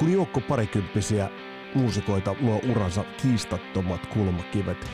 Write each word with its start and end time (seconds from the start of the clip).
kun 0.00 0.12
joukko 0.12 0.40
parikymppisiä 0.40 1.30
muusikoita 1.74 2.36
luo 2.40 2.60
uransa 2.70 3.04
kiistattomat 3.22 4.06
kulmakivet 4.06 4.90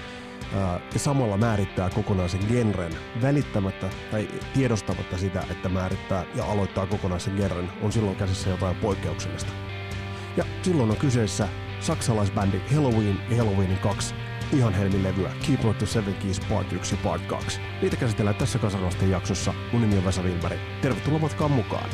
ja 0.93 0.99
samalla 0.99 1.37
määrittää 1.37 1.91
kokonaisen 1.91 2.41
genren 2.49 2.93
välittämättä 3.23 3.91
tai 4.11 4.29
tiedostamatta 4.55 5.19
sitä, 5.19 5.45
että 5.51 5.69
määrittää 5.69 6.25
ja 6.35 6.45
aloittaa 6.45 6.87
kokonaisen 6.87 7.35
genren, 7.35 7.73
on 7.83 7.93
silloin 7.93 8.17
käsissä 8.17 8.51
jotain 8.51 8.77
poikkeuksellista. 8.77 9.53
Ja 10.37 10.45
silloin 10.63 10.91
on 10.91 10.97
kyseessä 10.97 11.49
saksalaisbändi 11.81 12.61
Halloween 12.75 13.19
ja 13.31 13.37
Halloweenin 13.37 13.79
kaksi 13.79 14.15
ihan 14.53 14.75
helmilevyä 14.75 15.31
Keep 15.47 15.65
Up 15.65 15.79
to 15.79 15.87
Seven 15.87 16.15
Keys 16.15 16.41
Part 16.41 16.73
1 16.73 16.95
ja 16.95 17.01
Part 17.05 17.27
2. 17.27 17.61
Niitä 17.83 17.97
käsitellään 17.97 18.37
tässä 18.37 18.59
kasarvasten 18.59 19.11
jaksossa. 19.11 19.55
Mun 19.73 19.83
nimi 19.83 19.99
on 19.99 20.05
Vesa 20.05 20.23
Wilberg. 20.23 20.59
Tervetuloa 20.83 21.19
matkaan 21.19 21.51
mukaan. 21.51 21.91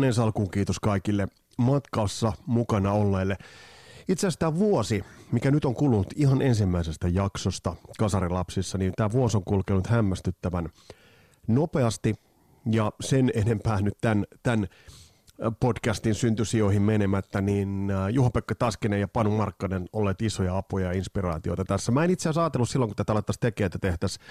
Ja 0.00 0.02
ihan 0.02 0.08
ensi 0.08 0.20
alkuun 0.20 0.50
kiitos 0.50 0.80
kaikille 0.80 1.28
matkassa 1.58 2.32
mukana 2.46 2.92
olleille. 2.92 3.36
Itse 4.08 4.26
asiassa 4.26 4.38
tämä 4.38 4.58
vuosi, 4.58 5.04
mikä 5.32 5.50
nyt 5.50 5.64
on 5.64 5.74
kulunut 5.74 6.06
ihan 6.16 6.42
ensimmäisestä 6.42 7.08
jaksosta 7.08 7.76
Kasarilapsissa, 7.98 8.78
niin 8.78 8.92
tämä 8.96 9.12
vuosi 9.12 9.36
on 9.36 9.44
kulkenut 9.44 9.86
hämmästyttävän 9.86 10.68
nopeasti 11.48 12.14
ja 12.70 12.92
sen 13.00 13.30
enempää 13.34 13.80
nyt 13.80 13.98
tämän, 14.00 14.24
tämän 14.42 14.66
podcastin 15.60 16.14
syntysijoihin 16.14 16.82
menemättä, 16.82 17.40
niin 17.40 17.92
Juho-Pekka 18.12 18.54
Taskinen 18.54 19.00
ja 19.00 19.08
Panu 19.08 19.30
Markkanen 19.30 19.88
olleet 19.92 20.22
isoja 20.22 20.56
apuja 20.56 20.86
ja 20.86 20.92
inspiraatioita 20.92 21.64
tässä. 21.64 21.92
Mä 21.92 22.04
en 22.04 22.10
itse 22.10 22.28
asiassa 22.28 22.40
ajatellut 22.40 22.70
silloin, 22.70 22.88
kun 22.88 22.96
tätä 22.96 23.12
alettaisiin 23.12 23.40
tekemään, 23.40 23.66
että 23.66 23.78
tehtäisiin 23.78 24.24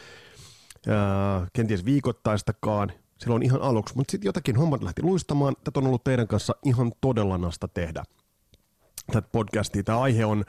kenties 1.54 1.86
viikoittaistakaan, 1.86 2.92
silloin 3.20 3.44
ihan 3.44 3.62
aluksi, 3.62 3.95
mutta 3.95 4.12
sitten 4.12 4.28
jotakin 4.28 4.56
hommat 4.56 4.84
lähti 4.84 5.03
luistamaan. 5.03 5.56
Tätä 5.64 5.80
on 5.80 5.88
ollut 5.88 6.03
teidän 6.03 6.28
kanssa 6.28 6.56
ihan 6.66 6.92
todella 7.02 7.38
nasta 7.38 7.67
tehdä 7.67 8.03
tätä 9.11 9.28
podcastia. 9.31 9.84
Tämä 9.84 10.00
aihe 10.00 10.26
on 10.26 10.45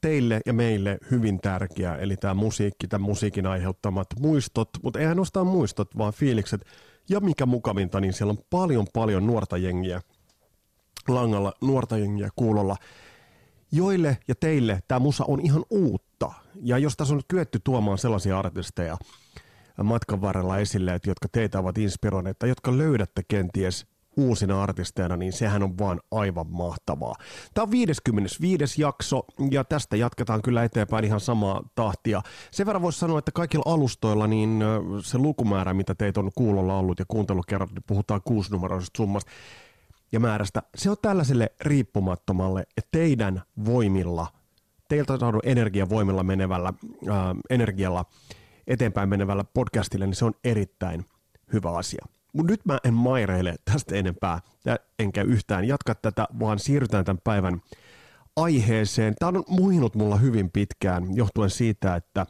teille 0.00 0.40
ja 0.46 0.52
meille 0.52 0.98
hyvin 1.10 1.40
tärkeä, 1.40 1.96
eli 1.96 2.16
tämä 2.16 2.34
musiikki, 2.34 2.88
tämä 2.88 3.06
musiikin 3.06 3.46
aiheuttamat 3.46 4.06
muistot, 4.20 4.68
mutta 4.82 4.98
ei 4.98 5.06
ainoastaan 5.06 5.46
muistot, 5.46 5.98
vaan 5.98 6.12
fiilikset. 6.12 6.64
Ja 7.08 7.20
mikä 7.20 7.46
mukavinta, 7.46 8.00
niin 8.00 8.12
siellä 8.12 8.30
on 8.30 8.44
paljon 8.50 8.86
paljon 8.92 9.26
nuorta 9.26 9.56
jengiä 9.56 10.00
langalla, 11.08 11.52
nuorta 11.60 11.98
jengiä 11.98 12.28
kuulolla, 12.36 12.76
joille 13.72 14.18
ja 14.28 14.34
teille 14.34 14.82
tämä 14.88 14.98
musa 14.98 15.24
on 15.28 15.40
ihan 15.40 15.64
uutta. 15.70 16.32
Ja 16.62 16.78
jos 16.78 16.96
tässä 16.96 17.14
on 17.14 17.20
kyetty 17.28 17.60
tuomaan 17.64 17.98
sellaisia 17.98 18.38
artisteja 18.38 18.96
matkan 19.82 20.20
varrella 20.20 20.58
esille, 20.58 20.94
että 20.94 21.10
jotka 21.10 21.28
teitä 21.32 21.58
ovat 21.58 21.78
inspiroineet 21.78 22.38
tai 22.38 22.48
jotka 22.48 22.78
löydätte 22.78 23.22
kenties 23.28 23.86
uusina 24.16 24.62
artisteina, 24.62 25.16
niin 25.16 25.32
sehän 25.32 25.62
on 25.62 25.78
vaan 25.78 26.00
aivan 26.10 26.46
mahtavaa. 26.50 27.14
Tämä 27.54 27.62
on 27.62 27.70
55. 27.70 28.82
jakso 28.82 29.24
ja 29.50 29.64
tästä 29.64 29.96
jatketaan 29.96 30.42
kyllä 30.42 30.64
eteenpäin 30.64 31.04
ihan 31.04 31.20
samaa 31.20 31.62
tahtia. 31.74 32.22
Sen 32.50 32.66
verran 32.66 32.82
voisi 32.82 32.98
sanoa, 32.98 33.18
että 33.18 33.32
kaikilla 33.32 33.72
alustoilla 33.72 34.26
niin 34.26 34.64
se 35.02 35.18
lukumäärä, 35.18 35.74
mitä 35.74 35.94
teitä 35.94 36.20
on 36.20 36.30
kuulolla 36.34 36.78
ollut 36.78 36.98
ja 36.98 37.04
kuuntelukerrat, 37.08 37.70
niin 37.70 37.84
puhutaan 37.86 38.20
kuusinumeroisesta 38.24 38.96
summasta 38.96 39.30
ja 40.12 40.20
määrästä, 40.20 40.62
se 40.74 40.90
on 40.90 40.96
tällaiselle 41.02 41.52
riippumattomalle 41.60 42.66
teidän 42.90 43.42
voimilla, 43.64 44.26
teiltä 44.88 45.18
saadun 45.18 45.40
energiavoimilla 45.44 46.22
menevällä 46.22 46.72
ää, 47.10 47.34
energialla 47.50 48.04
eteenpäin 48.66 49.08
menevällä 49.08 49.44
podcastille, 49.44 50.06
niin 50.06 50.14
se 50.14 50.24
on 50.24 50.34
erittäin 50.44 51.04
hyvä 51.52 51.70
asia. 51.70 52.06
Mutta 52.32 52.52
nyt 52.52 52.64
mä 52.64 52.78
en 52.84 52.94
maireile 52.94 53.54
tästä 53.64 53.94
enempää, 53.94 54.40
enkä 54.98 55.22
yhtään 55.22 55.64
jatka 55.64 55.94
tätä, 55.94 56.28
vaan 56.40 56.58
siirrytään 56.58 57.04
tämän 57.04 57.20
päivän 57.24 57.60
aiheeseen. 58.36 59.14
Tämä 59.18 59.28
on 59.28 59.44
muhinut 59.48 59.94
mulla 59.94 60.16
hyvin 60.16 60.50
pitkään, 60.50 61.16
johtuen 61.16 61.50
siitä, 61.50 61.96
että 61.96 62.26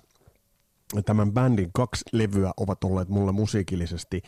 tämän 1.04 1.32
bändin 1.32 1.70
kaksi 1.72 2.04
levyä 2.12 2.52
ovat 2.56 2.84
olleet 2.84 3.08
mulle 3.08 3.32
musiikillisesti 3.32 4.22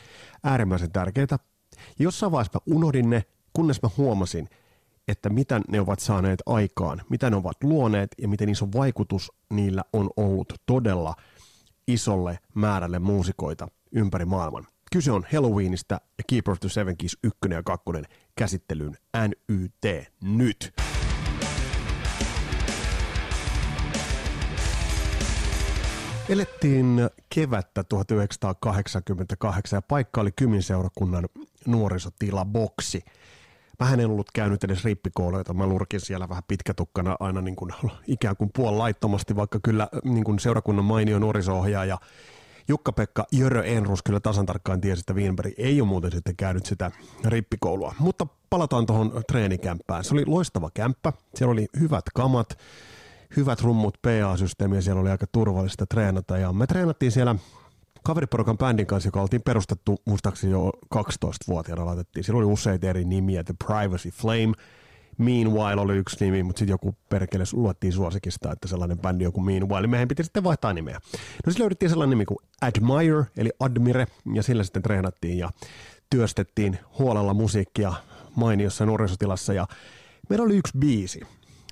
äärimmäisen 0.45 0.93
tärkeitä. 0.93 1.39
Ja 1.77 2.03
jossain 2.05 2.33
vaiheessa 2.33 2.59
mä 2.59 2.77
unohdin 2.77 3.11
ne, 3.11 3.25
kunnes 3.53 3.83
mä 3.83 3.91
huomasin, 3.97 4.49
että 5.09 5.31
mitä 5.31 5.61
ne 5.69 5.81
ovat 5.81 6.01
saaneet 6.01 6.43
aikaan, 6.47 7.03
mitä 7.11 7.31
ne 7.31 7.37
ovat 7.37 7.57
luoneet 7.63 8.11
ja 8.19 8.29
miten 8.29 8.49
iso 8.49 8.69
vaikutus 8.75 9.33
niillä 9.51 9.83
on 9.93 10.11
ollut 10.17 10.53
todella 10.67 11.15
isolle 11.87 12.39
määrälle 12.55 12.99
muusikoita 12.99 13.69
ympäri 13.93 14.25
maailman. 14.25 14.67
Kyse 14.93 15.13
on 15.13 15.27
Halloweenista 15.33 15.95
ja 15.95 16.25
Keeper 16.27 16.53
of 16.53 16.61
the 16.61 16.69
Seven 16.69 16.97
Keys 16.97 17.19
1 17.25 17.39
ja 17.51 17.63
2 17.63 17.85
käsittelyyn 18.37 18.97
NYT 19.29 20.13
nyt. 20.23 20.73
Elettiin 26.29 27.01
kevättä 27.35 27.85
1988 27.85 29.77
ja 29.77 29.83
paikka 29.83 30.21
oli 30.21 30.33
Kymin 30.33 30.63
seurakunnan 30.63 31.29
nuorisotila 31.67 32.45
Boksi. 32.45 33.05
Mä 33.81 33.93
en 33.93 34.07
ollut 34.07 34.31
käynyt 34.35 34.65
edes 34.65 34.85
rippikouluita, 34.85 35.55
mä 35.55 35.67
lurkin 35.67 36.01
siellä 36.01 36.29
vähän 36.29 36.43
pitkätukkana 36.49 37.17
aina 37.21 37.41
niin 37.41 37.57
kuin, 37.57 37.73
ikään 38.07 38.37
kuin 38.37 38.51
puolilaittomasti, 38.55 39.37
vaikka 39.37 39.61
kyllä 39.63 39.89
niin 40.05 40.25
kuin 40.25 40.39
seurakunnan 40.39 40.85
mainio 40.85 41.19
nuoriso-ohjaaja 41.19 41.99
Jukka-Pekka 42.69 43.27
Jörö 43.33 43.65
Enrus 43.65 44.03
kyllä 44.03 44.21
tasan 44.21 44.47
tarkkaan 44.47 44.81
tiesi, 44.81 45.01
että 45.01 45.15
Wienberg 45.15 45.53
ei 45.57 45.81
ole 45.81 45.89
muuten 45.89 46.13
sitten 46.13 46.37
käynyt 46.37 46.67
sitä 46.67 46.91
rippikoulua. 47.25 47.95
Mutta 47.99 48.27
palataan 48.51 48.87
tuohon 48.87 49.23
treenikämppään. 49.29 50.05
Se 50.05 50.15
oli 50.15 50.27
loistava 50.27 50.71
kämppä, 50.75 51.13
siellä 51.35 51.53
oli 51.53 51.67
hyvät 51.81 52.05
kamat, 52.15 52.59
hyvät 53.37 53.61
rummut, 53.61 53.99
PA-systeemi 54.03 54.77
ja 54.77 54.83
siellä 54.83 55.01
oli 55.01 55.11
aika 55.11 55.27
turvallista 55.33 55.87
treenata. 55.87 56.39
Ja 56.39 56.53
me 56.53 56.67
treenattiin 56.67 57.13
siellä 57.13 57.37
kaveriporukan 58.07 58.59
bändin 58.59 58.87
kanssa, 58.87 59.07
joka 59.07 59.21
oltiin 59.21 59.43
perustettu 59.43 59.97
muistaakseni 60.05 60.53
jo 60.53 60.73
12-vuotiaana 60.95 61.87
laitettiin. 61.87 62.25
Siellä 62.25 62.39
oli 62.39 62.53
useita 62.53 62.87
eri 62.87 63.05
nimiä, 63.05 63.45
The 63.45 63.55
Privacy 63.67 64.11
Flame– 64.11 64.53
Meanwhile 65.19 65.81
oli 65.81 65.97
yksi 65.97 66.25
nimi, 66.25 66.43
mutta 66.43 66.59
sitten 66.59 66.73
joku 66.73 66.97
perkele 67.09 67.45
luettiin 67.53 67.93
suosikista, 67.93 68.53
että 68.53 68.69
sellainen 68.69 68.99
bändi 68.99 69.25
joku 69.25 69.41
Meanwhile. 69.41 69.87
Meidän 69.87 70.09
piti 70.09 70.25
sitten 70.25 70.45
vaihtaa 70.45 70.73
nimeä. 70.73 70.95
No 71.47 71.53
sitten 71.53 71.61
löydettiin 71.63 71.89
sellainen 71.91 72.11
nimi 72.11 72.25
kuin 72.25 72.39
Admire, 72.61 73.25
eli 73.37 73.51
Admire, 73.61 74.07
ja 74.35 74.43
sillä 74.43 74.65
sitten 74.65 74.83
treenattiin 74.83 75.39
ja 75.39 75.51
työstettiin 76.11 76.79
huolella 76.99 77.35
musiikkia 77.35 77.93
mainiossa 78.35 78.87
nuorisotilassa. 78.87 79.53
Ja 79.53 79.67
meillä 80.29 80.45
oli 80.45 80.57
yksi 80.57 80.79
biisi, 80.79 81.21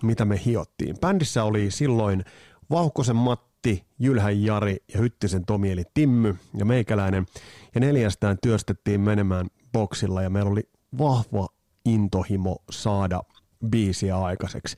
mitä 0.02 0.24
me 0.24 0.40
hiottiin. 0.44 0.96
Bändissä 1.00 1.44
oli 1.44 1.70
silloin 1.70 2.24
Vauhkosen 2.70 3.16
Matti, 3.16 3.53
Jylhän 3.98 4.42
Jari 4.42 4.76
ja 4.94 5.00
Hyttisen 5.00 5.44
Tomi 5.46 5.72
eli 5.72 5.84
Timmy 5.94 6.36
ja 6.56 6.64
meikäläinen. 6.64 7.26
Ja 7.74 7.80
neljästään 7.80 8.38
työstettiin 8.42 9.00
menemään 9.00 9.46
boksilla 9.72 10.22
ja 10.22 10.30
meillä 10.30 10.50
oli 10.50 10.68
vahva 10.98 11.48
intohimo 11.84 12.56
saada 12.70 13.22
biisiä 13.70 14.18
aikaiseksi. 14.18 14.76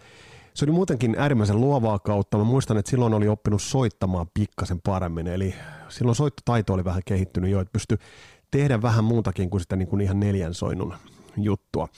Se 0.54 0.64
oli 0.64 0.72
muutenkin 0.72 1.14
äärimmäisen 1.18 1.60
luovaa 1.60 1.98
kautta. 1.98 2.38
Mä 2.38 2.44
muistan, 2.44 2.76
että 2.76 2.90
silloin 2.90 3.14
oli 3.14 3.28
oppinut 3.28 3.62
soittamaan 3.62 4.26
pikkasen 4.34 4.80
paremmin, 4.80 5.26
eli 5.26 5.54
silloin 5.88 6.16
soittotaito 6.16 6.72
oli 6.72 6.84
vähän 6.84 7.02
kehittynyt 7.04 7.50
jo, 7.50 7.60
että 7.60 7.72
pystyi 7.72 7.98
tehdä 8.50 8.82
vähän 8.82 9.04
muutakin 9.04 9.50
kuin 9.50 9.60
sitä 9.60 9.76
niin 9.76 9.88
kuin 9.88 10.00
ihan 10.00 10.20
neljän 10.20 10.54
soinnun 10.54 10.94
juttua. 11.36 11.88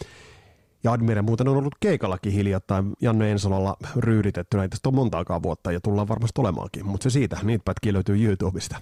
Ja 0.84 0.92
Admire 0.92 1.22
muuten 1.22 1.48
on 1.48 1.56
ollut 1.56 1.74
keikallakin 1.80 2.32
hiljattain 2.32 2.92
Janne 3.00 3.30
Ensolalla 3.30 3.76
ryyditettynä, 3.96 4.62
ei 4.62 4.68
tästä 4.68 4.88
ole 4.88 4.94
montaakaan 4.94 5.42
vuotta 5.42 5.72
ja 5.72 5.80
tullaan 5.80 6.08
varmasti 6.08 6.40
olemaankin, 6.40 6.86
mutta 6.86 7.04
se 7.04 7.10
siitä, 7.10 7.38
niitä 7.42 7.64
pätkiä 7.64 7.92
löytyy 7.92 8.24
YouTubesta. 8.24 8.76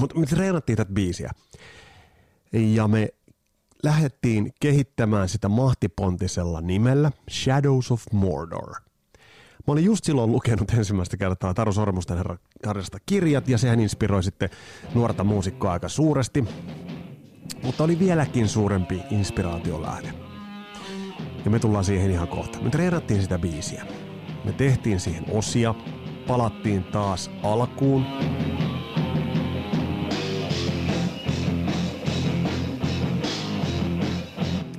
Mutta 0.00 0.18
me 0.18 0.26
treenattiin 0.26 0.76
tätä 0.76 0.92
biisiä 0.92 1.30
ja 2.52 2.88
me 2.88 3.08
lähdettiin 3.82 4.52
kehittämään 4.60 5.28
sitä 5.28 5.48
mahtipontisella 5.48 6.60
nimellä 6.60 7.12
Shadows 7.30 7.90
of 7.90 8.02
Mordor. 8.12 8.70
Mä 9.66 9.72
olin 9.72 9.84
just 9.84 10.04
silloin 10.04 10.32
lukenut 10.32 10.70
ensimmäistä 10.70 11.16
kertaa 11.16 11.54
Taru 11.54 11.72
Sormusten 11.72 12.18
herrasta 12.66 12.98
kirjat 13.06 13.48
ja 13.48 13.58
sehän 13.58 13.80
inspiroi 13.80 14.22
sitten 14.22 14.50
nuorta 14.94 15.24
muusikkoa 15.24 15.72
aika 15.72 15.88
suuresti. 15.88 16.44
Mutta 17.62 17.84
oli 17.84 17.98
vieläkin 17.98 18.48
suurempi 18.48 19.02
inspiraatiolähde. 19.10 20.31
Ja 21.44 21.50
me 21.50 21.58
tullaan 21.58 21.84
siihen 21.84 22.10
ihan 22.10 22.28
kohta. 22.28 22.58
Me 22.60 22.70
treenattiin 22.70 23.22
sitä 23.22 23.38
biisiä. 23.38 23.84
Me 24.44 24.52
tehtiin 24.52 25.00
siihen 25.00 25.24
osia, 25.30 25.74
palattiin 26.26 26.84
taas 26.84 27.30
alkuun 27.42 28.06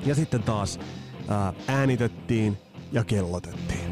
Ja 0.05 0.15
sitten 0.15 0.43
taas 0.43 0.79
ää, 1.27 1.53
äänitettiin 1.67 2.57
ja 2.91 3.03
kellotettiin. 3.03 3.91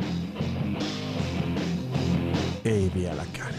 Ei 2.66 2.92
vieläkään. 2.96 3.54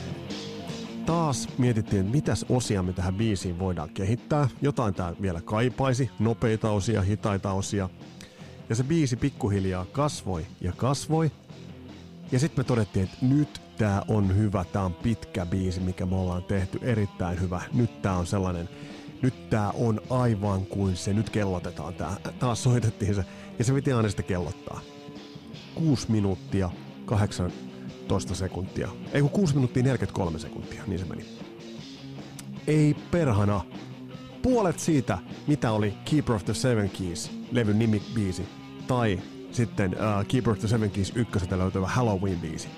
Taas 1.07 1.49
mietittiin, 1.59 2.07
mitäs 2.07 2.47
osia 2.49 2.83
me 2.83 2.93
tähän 2.93 3.15
biisiin 3.15 3.59
voidaan 3.59 3.91
kehittää. 3.91 4.49
Jotain 4.63 4.95
tää 4.95 5.13
vielä 5.23 5.41
kaipaisi, 5.41 6.11
nopeita 6.19 6.71
osia, 6.71 7.03
hitaita 7.03 7.53
osia. 7.53 7.89
Ja 8.69 8.75
se 8.75 8.85
biisi 8.85 9.17
pikkuhiljaa 9.17 9.85
kasvoi 9.85 10.47
ja 10.61 10.73
kasvoi. 10.77 11.31
Ja 12.33 12.39
sitten 12.39 12.65
me 12.65 12.67
todettiin, 12.67 13.05
että 13.05 13.17
nyt 13.27 13.61
tää 13.79 14.03
on 14.09 14.37
hyvä, 14.37 14.65
tää 14.65 14.85
on 14.85 14.95
pitkä 14.95 15.47
biisi, 15.47 15.81
mikä 15.81 16.07
me 16.07 16.17
ollaan 16.17 16.43
tehty, 16.43 16.79
erittäin 16.83 17.41
hyvä. 17.41 17.63
Nyt 17.73 18.03
tää 18.03 18.17
on 18.17 18.27
sellainen, 18.27 18.69
nyt 19.23 19.51
tää 19.51 19.71
on 19.71 20.01
aivan 20.11 20.67
kuin 20.67 20.97
se, 20.97 21.13
nyt 21.13 21.31
kellotetaan 21.31 21.95
tää. 21.95 22.17
Taas 22.39 22.63
soitettiin 22.63 23.15
se, 23.15 23.25
ja 23.59 23.65
se 23.65 23.73
piti 23.73 23.93
aina 23.93 24.09
sitä 24.09 24.23
kellottaa. 24.23 24.81
6 25.75 26.11
minuuttia, 26.11 26.71
18 27.05 28.35
sekuntia. 28.35 28.89
Ei 29.13 29.21
kun 29.21 29.31
6 29.31 29.55
minuuttia 29.55 29.83
43 29.83 30.39
sekuntia, 30.39 30.83
niin 30.87 30.99
se 30.99 31.05
meni. 31.05 31.25
Ei 32.67 32.97
perhana. 33.11 33.61
Puolet 34.43 34.79
siitä, 34.79 35.19
mitä 35.47 35.73
oli 35.73 35.95
Keeper 36.11 36.35
of 36.35 36.45
the 36.45 36.55
Seven 36.55 36.91
Keys, 36.91 37.31
levyn 37.53 37.79
nimibiisi, 37.79 38.49
tai 38.87 39.19
sitten 39.53 39.91
uh, 39.93 40.27
Keeper 40.29 40.53
of 40.53 40.59
the 40.59 40.69
Seven 40.69 40.91
Keys 40.91 41.13
ykköseltä 41.17 41.59
löytyvä 41.59 41.87
Halloween-biisi. 41.87 42.69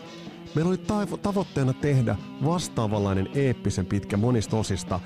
Meillä 0.54 0.68
oli 0.68 0.78
taivo- 0.78 1.16
tavoitteena 1.16 1.72
tehdä 1.72 2.16
vastaavanlainen 2.44 3.28
eeppisen 3.34 3.86
pitkä 3.86 4.16
monista 4.16 4.56
osista 4.56 5.00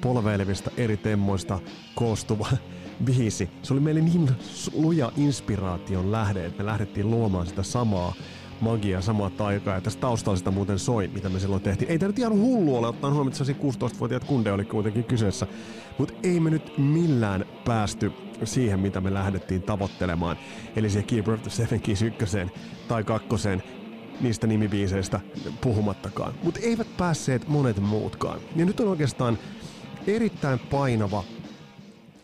polveilevista 0.00 0.70
eri 0.76 0.96
temmoista 0.96 1.60
koostuva 1.94 2.48
biisi. 3.04 3.50
Se 3.62 3.72
oli 3.72 3.80
meille 3.80 4.00
niin 4.00 4.30
luja 4.72 5.12
inspiraation 5.16 6.12
lähde, 6.12 6.46
että 6.46 6.62
me 6.62 6.66
lähdettiin 6.66 7.10
luomaan 7.10 7.46
sitä 7.46 7.62
samaa 7.62 8.14
magiaa, 8.60 9.00
samaa 9.00 9.30
taikaa. 9.30 9.74
Ja 9.74 9.80
tästä 9.80 10.00
taustalla 10.00 10.36
sitä 10.36 10.50
muuten 10.50 10.78
soi, 10.78 11.08
mitä 11.08 11.28
me 11.28 11.40
silloin 11.40 11.62
tehtiin. 11.62 11.90
Ei 11.90 11.98
tämä 11.98 12.08
nyt 12.08 12.18
ihan 12.18 12.32
hullu 12.32 12.76
ole, 12.76 12.86
ottaen 12.86 13.14
huomioon, 13.14 13.34
että 13.50 13.86
16-vuotiaat 13.86 14.24
kunde 14.24 14.52
oli 14.52 14.64
kuitenkin 14.64 15.04
kyseessä. 15.04 15.46
Mutta 15.98 16.14
ei 16.22 16.40
me 16.40 16.50
nyt 16.50 16.78
millään 16.78 17.44
päästy 17.64 18.12
siihen, 18.44 18.80
mitä 18.80 19.00
me 19.00 19.14
lähdettiin 19.14 19.62
tavoittelemaan. 19.62 20.36
Eli 20.76 20.90
siihen 20.90 21.06
Keeper 21.06 21.34
of 21.34 21.42
the 21.42 21.50
Seven 21.50 21.80
Keys 21.80 22.02
ykköseen 22.02 22.50
tai 22.88 23.04
kakkoseen 23.04 23.62
niistä 24.20 24.46
nimibiiseistä 24.46 25.20
puhumattakaan. 25.60 26.34
Mutta 26.42 26.60
eivät 26.62 26.96
päässeet 26.96 27.48
monet 27.48 27.80
muutkaan. 27.80 28.40
Ja 28.56 28.64
nyt 28.64 28.80
on 28.80 28.88
oikeastaan 28.88 29.38
erittäin 30.06 30.58
painava 30.58 31.24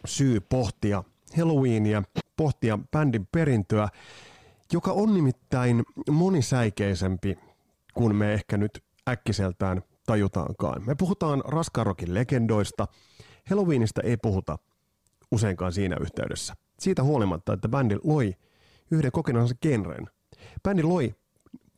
syy 0.04 0.40
pohtia 0.40 1.04
Halloweenia, 1.36 2.02
pohtia 2.36 2.78
bändin 2.92 3.28
perintöä, 3.32 3.88
joka 4.72 4.92
on 4.92 5.14
nimittäin 5.14 5.82
monisäikeisempi 6.10 7.38
kuin 7.94 8.16
me 8.16 8.32
ehkä 8.32 8.56
nyt 8.56 8.84
äkkiseltään 9.08 9.82
tajutaankaan. 10.06 10.82
Me 10.86 10.94
puhutaan 10.94 11.42
raskarokin 11.46 12.14
legendoista. 12.14 12.86
Halloweenista 13.50 14.00
ei 14.02 14.16
puhuta 14.16 14.58
useinkaan 15.32 15.72
siinä 15.72 15.96
yhteydessä. 16.00 16.54
Siitä 16.80 17.02
huolimatta, 17.02 17.52
että 17.52 17.68
bändi 17.68 17.96
loi 18.04 18.34
yhden 18.90 19.12
kokonaisen 19.12 19.56
genren. 19.62 20.06
Bändi 20.62 20.82
loi 20.82 21.14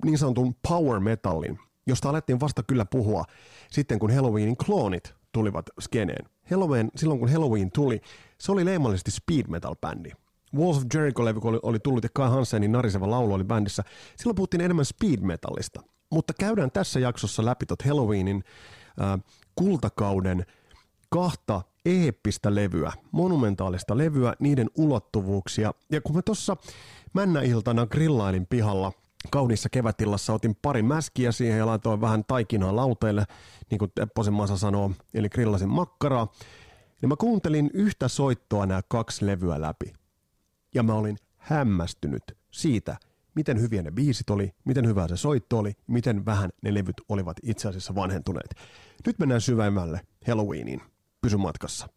niin 0.04 0.18
sanotun 0.18 0.54
power 0.68 1.00
metallin, 1.00 1.58
josta 1.86 2.08
alettiin 2.08 2.40
vasta 2.40 2.62
kyllä 2.62 2.84
puhua 2.84 3.24
sitten, 3.70 3.98
kun 3.98 4.14
Halloweenin 4.14 4.56
kloonit 4.56 5.14
tulivat 5.32 5.66
skeneen. 5.80 6.26
Halloween, 6.50 6.90
silloin 6.96 7.20
kun 7.20 7.32
Halloween 7.32 7.70
tuli, 7.70 8.00
se 8.38 8.52
oli 8.52 8.64
leimallisesti 8.64 9.10
speed 9.10 9.46
metal-bändi. 9.48 10.12
Walls 10.56 10.76
of 10.76 10.82
Jericho-levy 10.94 11.40
oli, 11.42 11.58
oli 11.62 11.78
tullut 11.78 12.04
ja 12.04 12.10
Kai 12.14 12.30
Hansenin 12.30 12.72
nariseva 12.72 13.10
laulu 13.10 13.34
oli 13.34 13.44
bändissä. 13.44 13.82
Silloin 14.16 14.36
puhuttiin 14.36 14.60
enemmän 14.60 14.84
speed 14.84 15.20
metallista. 15.20 15.82
Mutta 16.10 16.32
käydään 16.40 16.70
tässä 16.70 17.00
jaksossa 17.00 17.44
läpi 17.44 17.66
tot 17.66 17.82
Halloweenin 17.82 18.44
äh, 19.00 19.20
kultakauden 19.54 20.46
kahta 21.08 21.62
eeppistä 21.84 22.54
levyä, 22.54 22.92
monumentaalista 23.12 23.98
levyä, 23.98 24.34
niiden 24.40 24.70
ulottuvuuksia. 24.76 25.74
Ja 25.90 26.00
kun 26.00 26.16
mä 26.16 26.22
tuossa 26.22 26.56
männäiltana 27.12 27.86
grillailin 27.86 28.46
pihalla 28.46 28.92
kauniissa 29.30 29.68
kevätillassa, 29.68 30.32
otin 30.32 30.56
pari 30.62 30.82
mäskiä 30.82 31.32
siihen 31.32 31.58
ja 31.58 31.66
laitoin 31.66 32.00
vähän 32.00 32.24
taikinaa 32.24 32.76
lauteille, 32.76 33.24
niin 33.70 33.78
kuin 33.78 33.92
Tepposen 33.94 34.34
Masa 34.34 34.56
sanoo, 34.56 34.90
eli 35.14 35.28
grillasin 35.28 35.68
makkaraa. 35.68 36.32
Ja 37.02 37.08
mä 37.08 37.16
kuuntelin 37.16 37.70
yhtä 37.74 38.08
soittoa 38.08 38.66
nämä 38.66 38.80
kaksi 38.88 39.26
levyä 39.26 39.60
läpi. 39.60 39.92
Ja 40.74 40.82
mä 40.82 40.94
olin 40.94 41.16
hämmästynyt 41.36 42.22
siitä, 42.50 42.96
miten 43.34 43.60
hyviä 43.60 43.82
ne 43.82 43.90
biisit 43.90 44.30
oli, 44.30 44.50
miten 44.64 44.86
hyvä 44.86 45.08
se 45.08 45.16
soitto 45.16 45.58
oli, 45.58 45.72
miten 45.86 46.26
vähän 46.26 46.50
ne 46.62 46.74
levyt 46.74 46.96
olivat 47.08 47.36
itse 47.42 47.68
asiassa 47.68 47.94
vanhentuneet. 47.94 48.54
Nyt 49.06 49.18
mennään 49.18 49.40
syvemmälle 49.40 50.00
Halloweeniin. 50.26 50.80
Pysy 51.20 51.36
matkassa. 51.36 51.88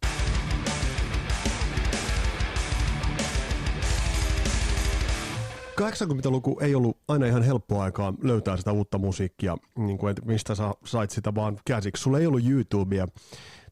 80-luku 5.80 6.58
ei 6.60 6.74
ollut 6.74 6.98
aina 7.08 7.26
ihan 7.26 7.42
helppoa 7.42 7.84
aikaa 7.84 8.14
löytää 8.22 8.56
sitä 8.56 8.72
uutta 8.72 8.98
musiikkia, 8.98 9.56
niin 9.78 9.98
kuin, 9.98 10.10
että 10.10 10.26
mistä 10.26 10.54
sä 10.54 10.74
sait 10.84 11.10
sitä 11.10 11.34
vaan 11.34 11.58
käsiksi. 11.64 12.02
Sulla 12.02 12.18
ei 12.18 12.26
ollut 12.26 12.46
YouTubea 12.46 13.06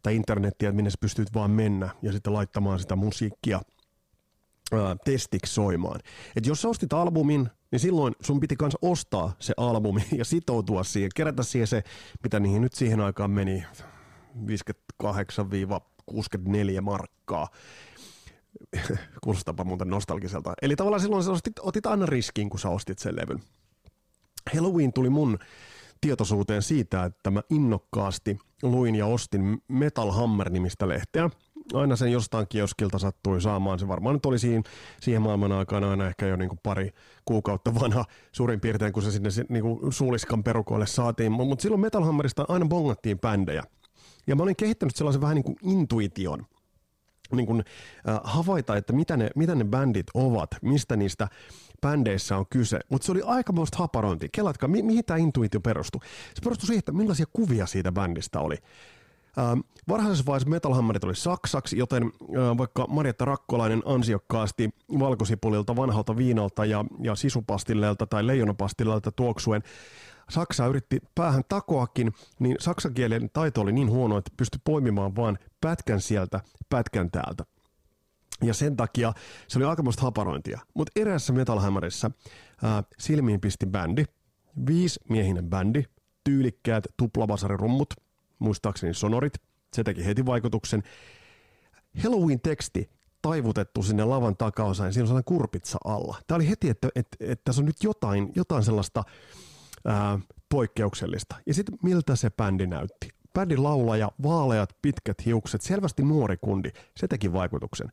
tai 0.02 0.16
internettiä, 0.16 0.72
minne 0.72 0.90
sä 0.90 0.96
pystyt 1.00 1.34
vaan 1.34 1.50
mennä 1.50 1.88
ja 2.02 2.12
sitten 2.12 2.32
laittamaan 2.32 2.78
sitä 2.78 2.96
musiikkia 2.96 3.60
testiksi 5.04 5.54
soimaan. 5.54 6.00
Et 6.36 6.46
jos 6.46 6.62
sä 6.62 6.68
ostit 6.68 6.92
albumin, 6.92 7.48
niin 7.70 7.80
silloin 7.80 8.14
sun 8.20 8.40
piti 8.40 8.56
myös 8.60 8.76
ostaa 8.82 9.32
se 9.38 9.54
albumi 9.56 10.04
ja 10.18 10.24
sitoutua 10.24 10.84
siihen, 10.84 11.10
kerätä 11.14 11.42
siihen 11.42 11.66
se, 11.66 11.82
mitä 12.22 12.40
niihin 12.40 12.62
nyt 12.62 12.74
siihen 12.74 13.00
aikaan 13.00 13.30
meni, 13.30 13.64
58-64 15.02 16.80
markkaa. 16.80 17.48
Kuulostapa 19.24 19.64
muuten 19.64 19.88
nostalgiselta. 19.88 20.54
Eli 20.62 20.76
tavallaan 20.76 21.00
silloin 21.00 21.24
sä 21.24 21.30
ostit, 21.30 21.58
otit 21.60 21.86
aina 21.86 22.06
riskin, 22.06 22.50
kun 22.50 22.60
sä 22.60 22.68
ostit 22.68 22.98
sen 22.98 23.16
levyn. 23.16 23.42
Halloween 24.54 24.92
tuli 24.92 25.10
mun 25.10 25.38
tietoisuuteen 26.00 26.62
siitä, 26.62 27.04
että 27.04 27.30
mä 27.30 27.42
innokkaasti 27.50 28.38
luin 28.62 28.94
ja 28.94 29.06
ostin 29.06 29.62
Metal 29.68 30.10
Hammer-nimistä 30.10 30.88
lehteä. 30.88 31.30
Aina 31.72 31.96
sen 31.96 32.12
jostain 32.12 32.46
kioskilta 32.48 32.98
sattui 32.98 33.40
saamaan. 33.40 33.78
Se 33.78 33.88
varmaan 33.88 34.14
nyt 34.14 34.26
oli 34.26 34.38
siihen, 34.38 34.62
siihen 35.00 35.22
maailman 35.22 35.52
aikana 35.52 35.90
aina 35.90 36.06
ehkä 36.06 36.26
jo 36.26 36.36
niin 36.36 36.48
kuin 36.48 36.58
pari 36.62 36.90
kuukautta 37.24 37.74
vanha 37.74 38.04
suurin 38.32 38.60
piirtein, 38.60 38.92
kun 38.92 39.02
se 39.02 39.10
sinne 39.10 39.28
niin 39.48 39.62
kuin 39.62 39.92
suuliskan 39.92 40.44
perukoille 40.44 40.86
saatiin. 40.86 41.32
Mutta 41.32 41.62
silloin 41.62 41.80
Metal 41.80 42.04
Hammerista 42.04 42.44
aina 42.48 42.66
bongattiin 42.66 43.18
bändejä. 43.18 43.62
Ja 44.26 44.36
mä 44.36 44.42
olin 44.42 44.56
kehittänyt 44.56 44.96
sellaisen 44.96 45.20
vähän 45.20 45.34
niin 45.34 45.44
kuin 45.44 45.56
intuition– 45.62 46.46
niin 47.32 47.46
kuin, 47.46 47.64
äh, 48.08 48.20
havaita, 48.24 48.76
että 48.76 48.92
mitä 48.92 49.16
ne, 49.16 49.30
mitä 49.36 49.54
ne 49.54 49.64
bändit 49.64 50.06
ovat, 50.14 50.50
mistä 50.62 50.96
niistä 50.96 51.28
bändeissä 51.80 52.36
on 52.36 52.46
kyse. 52.50 52.80
Mutta 52.88 53.06
se 53.06 53.12
oli 53.12 53.22
aikamoista 53.24 53.78
haparointi. 53.78 54.28
Kelatkaa, 54.32 54.68
mi- 54.68 54.82
mihin 54.82 55.04
tämä 55.04 55.18
intuitio 55.18 55.60
perustui? 55.60 56.00
Se 56.34 56.40
perustui 56.44 56.66
siihen, 56.66 56.78
että 56.78 56.92
millaisia 56.92 57.26
kuvia 57.32 57.66
siitä 57.66 57.92
bändistä 57.92 58.40
oli. 58.40 58.56
Ähm, 59.38 59.60
varhaisessa 59.88 60.26
vaiheessa 60.26 60.48
Metal 60.48 60.74
Hammerit 60.74 61.04
oli 61.04 61.14
saksaksi, 61.14 61.78
joten 61.78 62.02
äh, 62.02 62.58
vaikka 62.58 62.86
Marjatta 62.88 63.24
Rakkolainen 63.24 63.82
ansiokkaasti 63.84 64.70
valkosipulilta, 64.98 65.76
vanhalta 65.76 66.16
viinalta 66.16 66.64
ja, 66.64 66.84
ja 67.02 67.14
sisupastilleelta 67.14 68.06
tai 68.06 68.26
leijonapastilleelta 68.26 69.12
tuoksuen 69.12 69.62
Saksa 70.30 70.66
yritti 70.66 71.00
päähän 71.14 71.42
takoakin, 71.48 72.12
niin 72.38 72.56
saksankielen 72.60 73.30
taito 73.32 73.60
oli 73.60 73.72
niin 73.72 73.90
huono, 73.90 74.18
että 74.18 74.30
pystyi 74.36 74.60
poimimaan 74.64 75.16
vaan 75.16 75.38
pätkän 75.60 76.00
sieltä, 76.00 76.40
pätkän 76.68 77.10
täältä. 77.10 77.44
Ja 78.42 78.54
sen 78.54 78.76
takia 78.76 79.12
se 79.48 79.58
oli 79.58 79.64
aikamoista 79.64 80.02
haparointia. 80.02 80.60
Mutta 80.74 80.92
eräässä 80.96 81.32
Metal 81.32 81.60
ää, 82.62 82.84
silmiin 82.98 83.40
pisti 83.40 83.66
bändi, 83.66 84.04
viisi 84.66 85.00
miehinen 85.08 85.50
bändi, 85.50 85.84
tyylikkäät 86.24 86.84
tuplavasarirummut, 86.96 87.94
muistaakseni 88.44 88.94
sonorit, 88.94 89.34
se 89.72 89.84
teki 89.84 90.06
heti 90.06 90.26
vaikutuksen. 90.26 90.82
Halloween-teksti 92.02 92.90
taivutettu 93.22 93.82
sinne 93.82 94.04
lavan 94.04 94.36
takaosaan 94.36 94.92
siinä 94.92 95.02
on 95.02 95.06
sellainen 95.06 95.24
kurpitsa 95.24 95.78
alla. 95.84 96.16
Tämä 96.26 96.36
oli 96.36 96.48
heti, 96.48 96.68
että, 96.70 96.88
että, 96.94 97.16
että 97.20 97.42
tässä 97.44 97.62
on 97.62 97.66
nyt 97.66 97.82
jotain, 97.82 98.32
jotain 98.36 98.62
sellaista 98.62 99.04
ää, 99.84 100.18
poikkeuksellista. 100.48 101.36
Ja 101.46 101.54
sitten 101.54 101.78
miltä 101.82 102.16
se 102.16 102.30
bändi 102.30 102.66
näytti. 102.66 103.08
Bändin 103.34 103.62
laulaja, 103.62 104.10
vaaleat, 104.22 104.70
pitkät 104.82 105.26
hiukset, 105.26 105.60
selvästi 105.60 106.02
nuori 106.02 106.36
kundi, 106.36 106.70
se 106.96 107.08
teki 107.08 107.32
vaikutuksen. 107.32 107.88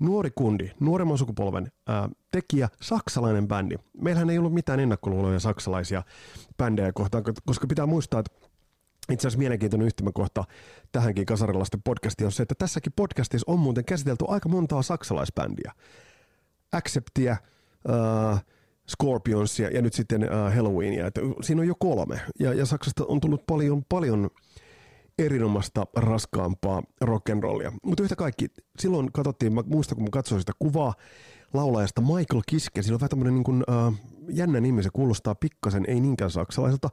Nuori 0.00 0.30
kundi, 0.34 0.70
nuoremman 0.80 1.18
sukupolven 1.18 1.72
ää, 1.86 2.08
tekijä, 2.30 2.68
saksalainen 2.82 3.48
bändi. 3.48 3.76
Meillähän 4.00 4.30
ei 4.30 4.38
ollut 4.38 4.54
mitään 4.54 4.80
ennakkoluuloja 4.80 5.40
saksalaisia 5.40 6.02
bändejä 6.56 6.92
kohtaan, 6.92 7.24
koska 7.46 7.66
pitää 7.66 7.86
muistaa, 7.86 8.20
että 8.20 8.48
itse 9.12 9.28
asiassa 9.28 9.38
mielenkiintoinen 9.38 9.86
yhtymäkohta 9.86 10.44
tähänkin 10.92 11.26
Kasarilasten 11.26 11.82
podcastiin 11.84 12.26
on 12.26 12.32
se, 12.32 12.42
että 12.42 12.54
tässäkin 12.58 12.92
podcastissa 12.96 13.52
on 13.52 13.58
muuten 13.58 13.84
käsitelty 13.84 14.24
aika 14.28 14.48
montaa 14.48 14.82
saksalaisbändiä. 14.82 15.72
Acceptia, 16.72 17.36
uh, 17.88 18.38
Scorpionsia 18.90 19.70
ja 19.70 19.82
nyt 19.82 19.92
sitten 19.92 20.22
uh, 20.24 20.54
Halloweenia. 20.54 21.06
Että 21.06 21.20
siinä 21.42 21.60
on 21.60 21.68
jo 21.68 21.74
kolme. 21.78 22.20
Ja, 22.40 22.54
ja 22.54 22.66
Saksasta 22.66 23.04
on 23.08 23.20
tullut 23.20 23.46
paljon, 23.46 23.82
paljon 23.88 24.30
erinomaista 25.18 25.86
raskaampaa 25.96 26.82
rock'n'rollia. 27.04 27.72
Mutta 27.82 28.02
yhtä 28.02 28.16
kaikki, 28.16 28.46
silloin 28.78 29.12
katsottiin, 29.12 29.54
mä 29.54 29.62
muistan 29.66 29.96
kun 29.96 30.04
mä 30.04 30.10
katsoin 30.12 30.40
sitä 30.40 30.52
kuvaa 30.58 30.94
laulajasta 31.56 32.00
Michael 32.00 32.42
Kiske, 32.46 32.82
sillä 32.82 32.96
on 32.96 33.00
vähän 33.00 33.10
tämmöinen 33.10 33.34
niin 33.34 33.44
kuin, 33.44 33.64
uh, 33.68 33.94
jännä 34.28 34.60
nimi, 34.60 34.82
se 34.82 34.90
kuulostaa 34.92 35.34
pikkasen, 35.34 35.84
ei 35.88 36.00
niinkään 36.00 36.30
saksalaiselta. 36.30 36.90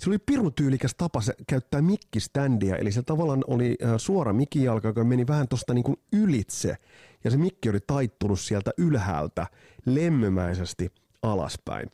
Se 0.00 0.10
oli 0.10 0.18
pirutyylikäs 0.18 0.94
tapa 0.96 1.20
se 1.20 1.34
käyttää 1.46 1.82
mikkiständiä, 1.82 2.76
eli 2.76 2.92
se 2.92 3.02
tavallaan 3.02 3.44
oli 3.46 3.76
uh, 3.82 3.88
suora 3.96 4.32
mikijalka, 4.32 4.88
joka 4.88 5.04
meni 5.04 5.26
vähän 5.26 5.48
tuosta 5.48 5.74
niin 5.74 5.96
ylitse, 6.12 6.76
ja 7.24 7.30
se 7.30 7.36
mikki 7.36 7.70
oli 7.70 7.80
taittunut 7.86 8.40
sieltä 8.40 8.70
ylhäältä 8.78 9.46
lemmymäisesti 9.86 10.92
alaspäin. 11.22 11.90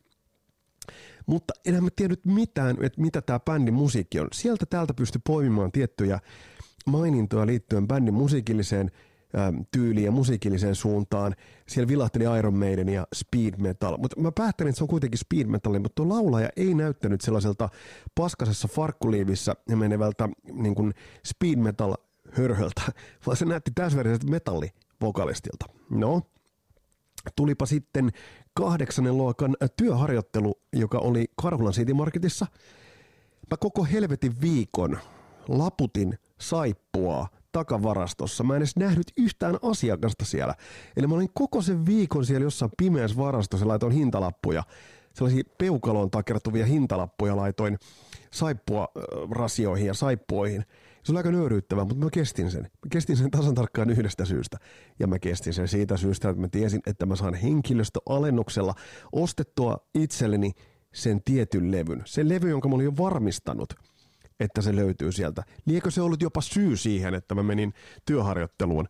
Mutta 1.27 1.55
enää 1.65 1.81
mä 1.81 1.89
tiedä 1.97 2.15
mitään, 2.25 2.77
että 2.83 3.01
mitä 3.01 3.23
tämä 3.23 3.41
bändin 3.41 3.75
musiikki 3.75 4.21
on. 4.21 4.29
Sieltä 4.33 4.67
täältä 4.67 4.95
pystyi 4.95 5.21
poimimaan 5.27 5.73
tiettyjä 5.73 6.21
mainintoja 6.87 7.47
liittyen 7.47 7.89
bändin 7.89 8.15
musiikilliseen 8.15 8.91
tyyliin 9.71 10.05
ja 10.05 10.11
musiikilliseen 10.11 10.75
suuntaan. 10.75 11.35
Siellä 11.69 11.89
vilahteli 11.89 12.39
Iron 12.39 12.55
Maiden 12.55 12.89
ja 12.89 13.07
speed 13.15 13.55
metal. 13.57 13.97
Mutta 13.97 14.21
mä 14.21 14.33
päättelin, 14.33 14.69
että 14.69 14.79
se 14.79 14.85
on 14.85 14.89
kuitenkin 14.89 15.19
speed 15.19 15.47
metal, 15.47 15.73
mutta 15.73 15.95
tuo 15.95 16.09
laulaja 16.09 16.49
ei 16.57 16.75
näyttänyt 16.75 17.21
sellaiselta 17.21 17.69
paskasessa 18.15 18.69
farkkuliivissä 18.69 19.55
menevältä 19.69 20.29
niin 20.53 20.75
kuin 20.75 20.95
speed 21.27 21.57
metal 21.57 21.95
hörhöltä, 22.33 22.83
vaan 23.27 23.37
se 23.37 23.45
näytti 23.45 23.71
täysverisesti 23.75 24.27
metallivokalistilta. 24.27 25.67
No, 25.91 26.23
tulipa 27.37 27.67
sitten 27.67 28.13
kahdeksannen 28.55 29.17
luokan 29.17 29.57
työharjoittelu, 29.77 30.61
joka 30.73 30.99
oli 30.99 31.25
Karhulan 31.43 31.73
City 31.73 31.95
Marketissa. 31.95 32.47
Mä 33.51 33.57
koko 33.57 33.85
helvetin 33.85 34.41
viikon 34.41 34.99
laputin 35.49 36.19
saippua 36.41 37.27
takavarastossa. 37.57 38.45
Mä 38.45 38.55
en 38.55 38.57
edes 38.57 38.77
nähnyt 38.77 39.07
yhtään 39.17 39.59
asiakasta 39.63 40.25
siellä. 40.25 40.55
Eli 40.97 41.07
mä 41.07 41.15
olin 41.15 41.31
koko 41.35 41.63
sen 41.63 41.87
viikon 41.87 42.27
siellä 42.27 42.45
jossain 42.45 42.71
pimeässä 42.79 43.17
varastossa 43.17 43.65
ja 43.65 43.69
laitoin 43.69 43.93
hintalappuja. 43.93 44.63
Sellaisia 45.15 45.45
peukaloon 45.59 46.11
takertuvia 46.11 46.67
hintalappuja 46.67 47.37
laitoin 47.37 47.79
saippua 48.31 48.89
rasioihin 49.31 49.87
ja 49.87 49.95
saippuoihin– 49.95 50.65
se 51.07 51.13
oli 51.13 51.19
aika 51.19 51.31
nöyryyttävää, 51.31 51.85
mutta 51.85 52.05
mä 52.05 52.11
kestin 52.11 52.51
sen. 52.51 52.63
Mä 52.63 52.89
kestin 52.91 53.17
sen 53.17 53.31
tasan 53.31 53.55
tarkkaan 53.55 53.91
yhdestä 53.91 54.25
syystä. 54.25 54.59
Ja 54.99 55.07
mä 55.07 55.19
kestin 55.19 55.55
sen 55.55 55.69
siitä 55.69 55.97
syystä, 55.97 56.29
että 56.29 56.41
mä 56.41 56.49
tiesin, 56.49 56.81
että 56.87 57.07
mä 57.07 57.17
saan 57.17 57.35
henkilöstöalennuksella 57.35 58.75
ostettua 59.13 59.77
itselleni 59.95 60.53
sen 60.95 61.23
tietyn 61.23 61.73
levyn. 61.73 62.03
Sen 62.05 62.29
levy, 62.29 62.51
jonka 62.51 62.69
mä 62.69 62.75
olin 62.75 62.85
jo 62.85 62.93
varmistanut, 62.99 63.75
että 64.41 64.63
se 64.63 64.77
löytyy 64.77 65.13
sieltä. 65.13 65.43
Liekö 65.67 65.91
se 65.91 66.01
ollut 66.01 66.23
jopa 66.23 66.41
syy 66.41 66.77
siihen, 66.77 67.15
että 67.15 67.35
mä 67.35 67.43
menin 67.43 67.75
työharjoitteluun 68.07 68.89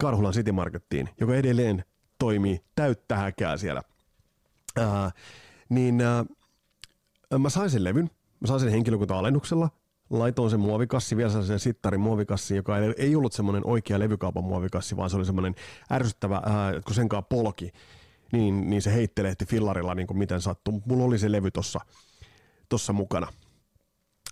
Karhulan 0.00 0.32
City 0.32 0.52
Markettiin, 0.52 1.08
joka 1.20 1.34
edelleen 1.34 1.84
toimii 2.18 2.60
täyttä 2.74 3.16
häkää 3.16 3.56
siellä. 3.56 3.82
Ää, 4.76 5.10
niin 5.68 6.00
ää, 6.00 6.24
mä 7.38 7.50
sain 7.50 7.70
sen 7.70 7.84
levyn, 7.84 8.10
mä 8.40 8.46
sain 8.46 8.60
sen 8.60 8.70
henkilökunta-alennuksella, 8.70 9.70
laitoin 10.10 10.50
sen 10.50 10.60
muovikassi, 10.60 11.16
vielä 11.16 11.30
sellaisen 11.30 11.58
sittarin 11.58 12.00
muovikassi, 12.00 12.56
joka 12.56 12.78
ei 12.96 13.16
ollut 13.16 13.32
semmoinen 13.32 13.66
oikea 13.66 13.98
levykaupan 13.98 14.44
muovikassi, 14.44 14.96
vaan 14.96 15.10
se 15.10 15.16
oli 15.16 15.24
semmoinen 15.24 15.54
ärsyttävä, 15.92 16.42
ää, 16.44 16.72
kun 16.84 16.94
senkaan 16.94 17.24
polki, 17.24 17.72
niin, 18.32 18.70
niin 18.70 18.82
se 18.82 18.92
heittelehti 18.92 19.46
fillarilla 19.46 19.94
niin 19.94 20.06
kuin 20.06 20.18
miten 20.18 20.40
sattuu. 20.40 20.82
Mulla 20.84 21.04
oli 21.04 21.18
se 21.18 21.32
levy 21.32 21.50
tossa, 21.50 21.80
tossa 22.68 22.92
mukana. 22.92 23.32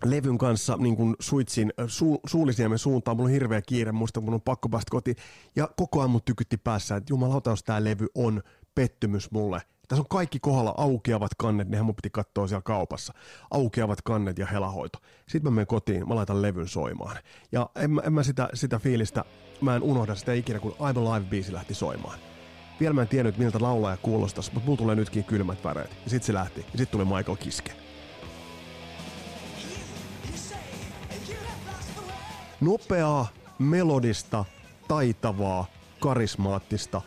Levyn 0.04 0.38
kanssa 0.38 0.76
niin 0.76 0.96
kuin 0.96 1.16
suitsin 1.20 1.72
su, 1.86 2.20
suulisiemen 2.26 2.78
suuntaan, 2.78 3.16
mulla 3.16 3.26
on 3.26 3.32
hirveä 3.32 3.62
kiire, 3.62 3.92
muista 3.92 4.20
mun 4.20 4.34
on 4.34 4.40
pakko 4.40 4.68
päästä 4.68 4.90
kotiin. 4.90 5.16
Ja 5.56 5.68
koko 5.76 6.00
ajan 6.00 6.10
mut 6.10 6.24
tykytti 6.24 6.56
päässä, 6.56 6.96
että 6.96 7.12
jumalauta, 7.12 7.50
jos 7.50 7.64
tää 7.64 7.84
levy 7.84 8.06
on 8.14 8.42
pettymys 8.74 9.30
mulle– 9.30 9.62
tässä 9.88 10.02
on 10.02 10.08
kaikki 10.08 10.38
kohdalla 10.40 10.74
aukeavat 10.76 11.30
kannet, 11.38 11.68
nehän 11.68 11.86
mun 11.86 11.94
piti 11.94 12.10
katsoa 12.10 12.46
siellä 12.46 12.62
kaupassa. 12.62 13.12
Aukeavat 13.50 14.02
kannet 14.02 14.38
ja 14.38 14.46
helahoito. 14.46 14.98
Sitten 15.28 15.52
mä 15.52 15.54
menen 15.54 15.66
kotiin, 15.66 16.08
mä 16.08 16.14
laitan 16.14 16.42
levyn 16.42 16.68
soimaan. 16.68 17.16
Ja 17.52 17.70
en 17.76 18.00
en 18.04 18.12
mä 18.12 18.22
sitä, 18.22 18.48
sitä 18.54 18.78
fiilistä, 18.78 19.24
mä 19.60 19.76
en 19.76 19.82
unohda 19.82 20.14
sitä 20.14 20.32
ikinä, 20.32 20.58
kun 20.58 20.72
I'm 20.72 20.98
Alive-biisi 20.98 21.52
lähti 21.52 21.74
soimaan. 21.74 22.18
Vielä 22.80 22.94
mä 22.94 23.02
en 23.02 23.08
tiennyt, 23.08 23.38
miltä 23.38 23.58
laulaja 23.62 23.96
kuulostaisi, 23.96 24.50
mutta 24.54 24.66
mulla 24.66 24.78
tulee 24.78 24.96
nytkin 24.96 25.24
kylmät 25.24 25.64
väreet. 25.64 25.90
Ja 26.04 26.10
sitten 26.10 26.26
se 26.26 26.32
lähti. 26.32 26.60
Ja 26.60 26.78
sitten 26.78 26.98
tuli 26.98 27.04
Michael 27.04 27.36
Kiske. 27.36 27.87
Nopeaa, 32.60 33.26
melodista, 33.58 34.44
taitavaa, 34.88 35.66
karismaattista. 36.00 37.02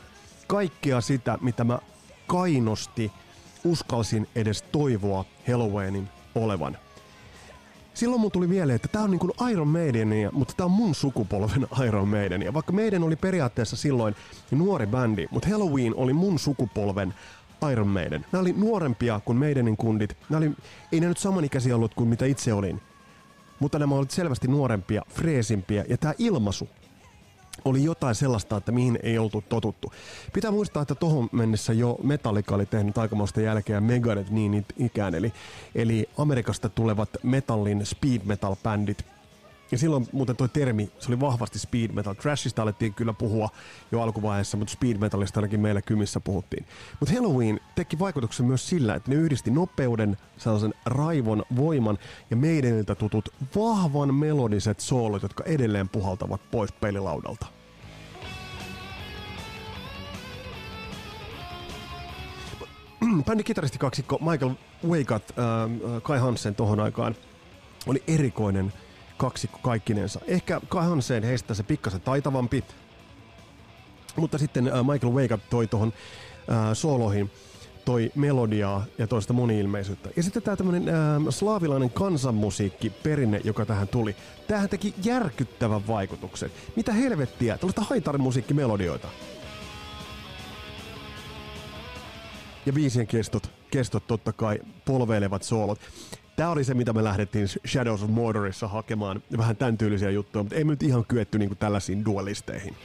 Kaikkea 0.48 1.02
sitä, 1.02 1.38
mitä 1.42 1.64
mä 1.64 1.80
kainosti 2.28 3.12
uskalsin 3.64 4.28
edes 4.36 4.62
toivoa 4.62 5.26
Halloweenin 5.48 6.10
olevan. 6.36 6.78
Silloin 7.94 8.22
mun 8.22 8.32
tuli 8.32 8.48
mieleen, 8.48 8.76
että 8.76 8.88
tämä 8.88 9.04
on 9.04 9.12
niin 9.12 9.20
kuin 9.20 9.52
Iron 9.52 9.68
Maidenia, 9.68 10.30
mutta 10.32 10.54
tämä 10.58 10.66
on 10.66 10.72
mun 10.72 10.96
sukupolven 10.96 11.68
Iron 11.88 12.08
Maidenia. 12.08 12.54
Vaikka 12.54 12.72
meidän 12.72 13.04
oli 13.04 13.16
periaatteessa 13.16 13.76
silloin 13.76 14.16
nuori 14.52 14.88
bändi, 14.88 15.28
mutta 15.32 15.50
Halloween 15.50 15.96
oli 15.96 16.14
mun 16.14 16.40
sukupolven 16.40 17.14
Iron 17.72 17.88
Maiden. 17.88 18.26
Nämä 18.32 18.42
oli 18.42 18.54
nuorempia 18.54 19.20
kuin 19.26 19.38
meidänin 19.38 19.78
kundit. 19.78 20.18
Nämä 20.30 20.38
oli, 20.38 20.52
ei 20.92 21.00
ne 21.00 21.08
nyt 21.08 21.18
samanikäisiä 21.18 21.76
ollut 21.76 21.94
kuin 21.94 22.10
mitä 22.10 22.26
itse 22.26 22.54
olin. 22.54 22.82
Mutta 23.62 23.80
nämä 23.80 23.96
olivat 23.96 24.12
selvästi 24.12 24.48
nuorempia, 24.48 25.02
freesimpiä. 25.10 25.86
Ja 25.90 25.98
tämä 25.98 26.14
ilmaisu 26.18 26.70
oli 27.66 27.84
jotain 27.84 28.16
sellaista, 28.16 28.58
että 28.58 28.72
mihin 28.72 29.00
ei 29.04 29.18
oltu 29.18 29.44
totuttu. 29.50 29.94
Pitää 30.34 30.52
muistaa, 30.52 30.82
että 30.82 30.96
tuohon 30.96 31.30
mennessä 31.32 31.74
jo 31.74 31.98
Metallica 32.04 32.56
oli 32.56 32.66
tehnyt 32.66 32.98
aikamoista 32.98 33.42
jälkeä 33.42 33.82
Megadeth 33.82 34.32
niin 34.32 34.66
ikään, 34.78 35.16
eli, 35.16 35.34
eli 35.76 36.10
Amerikasta 36.18 36.70
tulevat 36.70 37.10
metallin 37.24 37.86
speed 37.86 38.22
metal 38.26 38.56
bändit 38.64 39.06
ja 39.72 39.78
silloin 39.78 40.08
muuten 40.12 40.36
tuo 40.36 40.48
termi, 40.48 40.92
se 41.00 41.08
oli 41.08 41.20
vahvasti 41.20 41.60
speed 41.60 41.92
metal. 41.92 42.14
Trashista 42.14 42.62
alettiin 42.62 42.94
kyllä 42.94 43.14
puhua 43.14 43.50
jo 43.92 44.02
alkuvaiheessa, 44.02 44.58
mutta 44.58 44.72
speed 44.72 44.98
metalista 44.98 45.40
ainakin 45.40 45.60
meillä 45.60 45.82
kymissä 45.82 46.20
puhuttiin. 46.20 46.66
Mutta 47.00 47.16
Halloween 47.16 47.60
teki 47.76 48.00
vaikutuksen 48.00 48.46
myös 48.46 48.70
sillä, 48.70 48.96
että 48.96 49.12
ne 49.12 49.16
yhdisti 49.16 49.52
nopeuden, 49.52 50.18
sellaisen 50.38 50.74
raivon, 50.86 51.44
voiman 51.56 51.98
ja 52.30 52.36
meidäniltä 52.36 52.96
tutut 52.96 53.30
vahvan 53.56 54.14
melodiset 54.14 54.80
soolot, 54.80 55.22
jotka 55.22 55.44
edelleen 55.44 55.90
puhaltavat 55.90 56.42
pois 56.52 56.72
pelilaudalta. 56.72 57.46
Bändin 63.26 63.44
kitaristikaksikko 63.46 64.20
Michael 64.32 64.52
Weigat, 64.88 65.24
äh, 65.30 66.02
Kai 66.04 66.20
Hansen 66.20 66.56
tohon 66.56 66.80
aikaan 66.80 67.16
oli 67.88 68.04
erikoinen 68.08 68.74
kaksikko 69.22 69.60
kaikkinensa. 69.62 70.20
Ehkä 70.28 70.62
Kai 70.70 70.86
Hansen 70.86 71.24
heistä 71.24 71.54
se 71.54 71.64
pikkasen 71.64 72.02
taitavampi, 72.02 72.64
mutta 74.16 74.38
sitten 74.38 74.68
äh, 74.68 74.74
Michael 74.86 75.14
Wake 75.14 75.38
toi 75.50 75.68
tuohon 75.68 75.94
äh, 76.50 76.58
sooloihin 76.74 77.32
toi 77.86 78.12
melodiaa 78.16 78.86
ja 78.98 79.08
toista 79.08 79.34
moni-ilmeisyyttä. 79.34 80.10
Ja 80.16 80.24
sitten 80.24 80.42
tämä 80.44 80.56
tämmöinen 80.56 80.90
äh, 80.90 80.96
slaavilainen 81.30 81.90
kansanmusiikki 81.90 82.90
perinne, 82.90 83.42
joka 83.44 83.66
tähän 83.66 83.88
tuli. 83.88 84.16
Tähän 84.48 84.70
teki 84.70 84.94
järkyttävän 85.04 85.88
vaikutuksen. 85.88 86.52
Mitä 86.76 86.94
helvettiä, 86.94 87.58
tällaista 87.58 87.82
haitarimusiikkimelodioita. 87.82 89.08
Ja 92.66 92.76
viisien 92.76 93.08
kestot, 93.08 93.52
kestot 93.72 94.08
totta 94.08 94.34
kai 94.34 94.60
polveilevat 94.86 95.44
soolot. 95.44 95.80
Tämä 96.36 96.50
oli 96.50 96.64
se, 96.64 96.74
mitä 96.74 96.94
me 96.94 97.04
lähdettiin 97.04 97.48
Shadows 97.68 98.04
of 98.04 98.10
Mordorissa 98.10 98.68
hakemaan. 98.68 99.24
Vähän 99.38 99.56
tämän 99.56 99.78
tyylisiä 99.78 100.10
juttuja, 100.10 100.44
mutta 100.44 100.56
ei 100.56 100.64
me 100.64 100.72
nyt 100.72 100.84
ihan 100.84 101.06
kyetty 101.06 101.40
niin 101.40 101.58
tällaisiin 101.58 102.06
dualisteihin. 102.06 102.76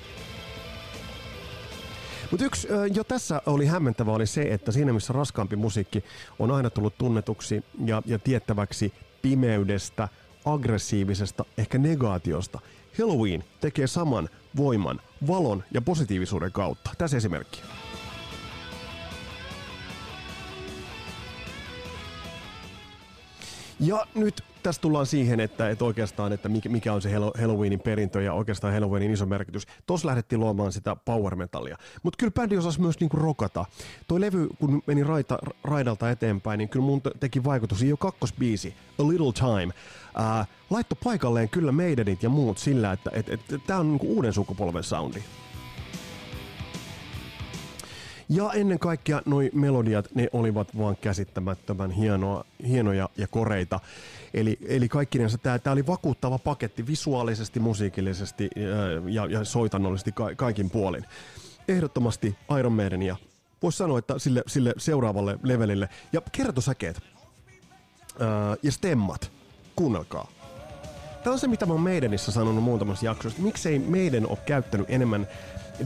Mutta 2.30 2.46
yksi 2.46 2.68
jo 2.94 3.04
tässä 3.04 3.42
oli 3.46 3.66
hämmentävä 3.66 4.12
oli 4.12 4.26
se, 4.26 4.42
että 4.42 4.72
siinä 4.72 4.92
missä 4.92 5.12
raskaampi 5.12 5.56
musiikki 5.56 6.04
on 6.38 6.50
aina 6.50 6.70
tullut 6.70 6.98
tunnetuksi 6.98 7.64
ja, 7.84 8.02
ja 8.06 8.18
tiettäväksi 8.18 8.92
pimeydestä, 9.22 10.08
aggressiivisesta, 10.44 11.44
ehkä 11.58 11.78
negaatiosta, 11.78 12.60
Halloween 12.98 13.44
tekee 13.60 13.86
saman 13.86 14.28
voiman, 14.56 15.00
valon 15.26 15.64
ja 15.74 15.82
positiivisuuden 15.82 16.52
kautta. 16.52 16.90
Tässä 16.98 17.16
esimerkki. 17.16 17.62
Ja 23.80 24.06
nyt 24.14 24.44
tässä 24.62 24.82
tullaan 24.82 25.06
siihen, 25.06 25.40
että, 25.40 25.70
että 25.70 25.84
oikeastaan, 25.84 26.32
että 26.32 26.48
mikä 26.48 26.92
on 26.92 27.02
se 27.02 27.12
Halloweenin 27.40 27.80
perintö 27.80 28.22
ja 28.22 28.32
oikeastaan 28.32 28.72
Halloweenin 28.72 29.10
iso 29.10 29.26
merkitys. 29.26 29.66
Tuossa 29.86 30.08
lähdettiin 30.08 30.40
luomaan 30.40 30.72
sitä 30.72 30.96
power 30.96 31.36
metallia. 31.36 31.76
Mutta 32.02 32.16
kyllä 32.16 32.30
bändi 32.30 32.56
osasi 32.56 32.80
myös 32.80 33.00
niinku 33.00 33.16
rokata. 33.16 33.64
Toi 34.08 34.20
levy, 34.20 34.48
kun 34.58 34.82
meni 34.86 35.04
raita, 35.04 35.38
raidalta 35.64 36.10
eteenpäin, 36.10 36.58
niin 36.58 36.68
kyllä 36.68 36.84
mun 36.84 37.00
teki 37.20 37.44
vaikutus. 37.44 37.82
Jo 37.82 37.96
kakkosbiisi, 37.96 38.74
A 38.98 39.08
Little 39.08 39.32
Time, 39.32 39.72
ää, 40.14 40.46
laittoi 40.70 40.98
paikalleen 41.04 41.48
kyllä 41.48 41.72
Maidenit 41.72 42.22
ja 42.22 42.28
muut 42.28 42.58
sillä, 42.58 42.92
että 42.92 43.10
et, 43.14 43.28
et, 43.28 43.52
et, 43.52 43.60
tämä 43.66 43.80
on 43.80 43.88
niinku 43.88 44.06
uuden 44.06 44.32
sukupolven 44.32 44.84
soundi. 44.84 45.22
Ja 48.28 48.52
ennen 48.52 48.78
kaikkea 48.78 49.22
noi 49.24 49.50
melodiat, 49.54 50.14
ne 50.14 50.28
olivat 50.32 50.78
vaan 50.78 50.96
käsittämättömän 50.96 51.90
hienoa, 51.90 52.44
hienoja 52.68 53.08
ja 53.16 53.26
koreita. 53.26 53.80
Eli, 54.34 54.58
eli 54.68 54.88
kaikkinensa 54.88 55.38
tämä, 55.38 55.72
oli 55.72 55.86
vakuuttava 55.86 56.38
paketti 56.38 56.86
visuaalisesti, 56.86 57.60
musiikillisesti 57.60 58.50
ja, 59.06 59.26
ja 59.26 59.44
soitannollisesti 59.44 60.12
ka, 60.12 60.34
kaikin 60.36 60.70
puolin. 60.70 61.04
Ehdottomasti 61.68 62.36
Iron 62.58 62.72
Maidenia 62.72 63.16
voisi 63.62 63.78
sanoa, 63.78 63.98
että 63.98 64.18
sille, 64.18 64.42
sille 64.46 64.74
seuraavalle 64.78 65.38
levelille. 65.42 65.88
Ja 66.12 66.22
kertosäkeet 66.32 67.00
ää, 68.20 68.56
ja 68.62 68.72
stemmat, 68.72 69.32
kuunnelkaa. 69.76 70.28
Tämä 71.24 71.34
on 71.34 71.40
se, 71.40 71.48
mitä 71.48 71.66
mä 71.66 71.72
oon 71.72 71.82
Maidenissa 71.82 72.32
sanonut 72.32 72.64
muutamassa 72.64 73.06
jaksossa. 73.06 73.42
Miksei 73.42 73.78
meidän 73.78 74.26
ole 74.26 74.38
käyttänyt 74.46 74.86
enemmän 74.90 75.28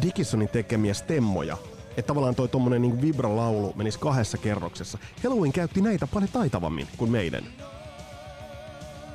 Dickinsonin 0.02 0.48
tekemiä 0.48 0.94
stemmoja 0.94 1.56
että 1.96 2.02
tavallaan 2.02 2.34
toi 2.34 2.48
tommonen 2.48 2.82
niin 2.82 3.02
vibralaulu 3.02 3.72
menisi 3.76 3.98
kahdessa 3.98 4.38
kerroksessa. 4.38 4.98
Halloween 5.24 5.52
käytti 5.52 5.80
näitä 5.80 6.06
paljon 6.06 6.30
taitavammin 6.32 6.88
kuin 6.96 7.10
meidän. 7.10 7.44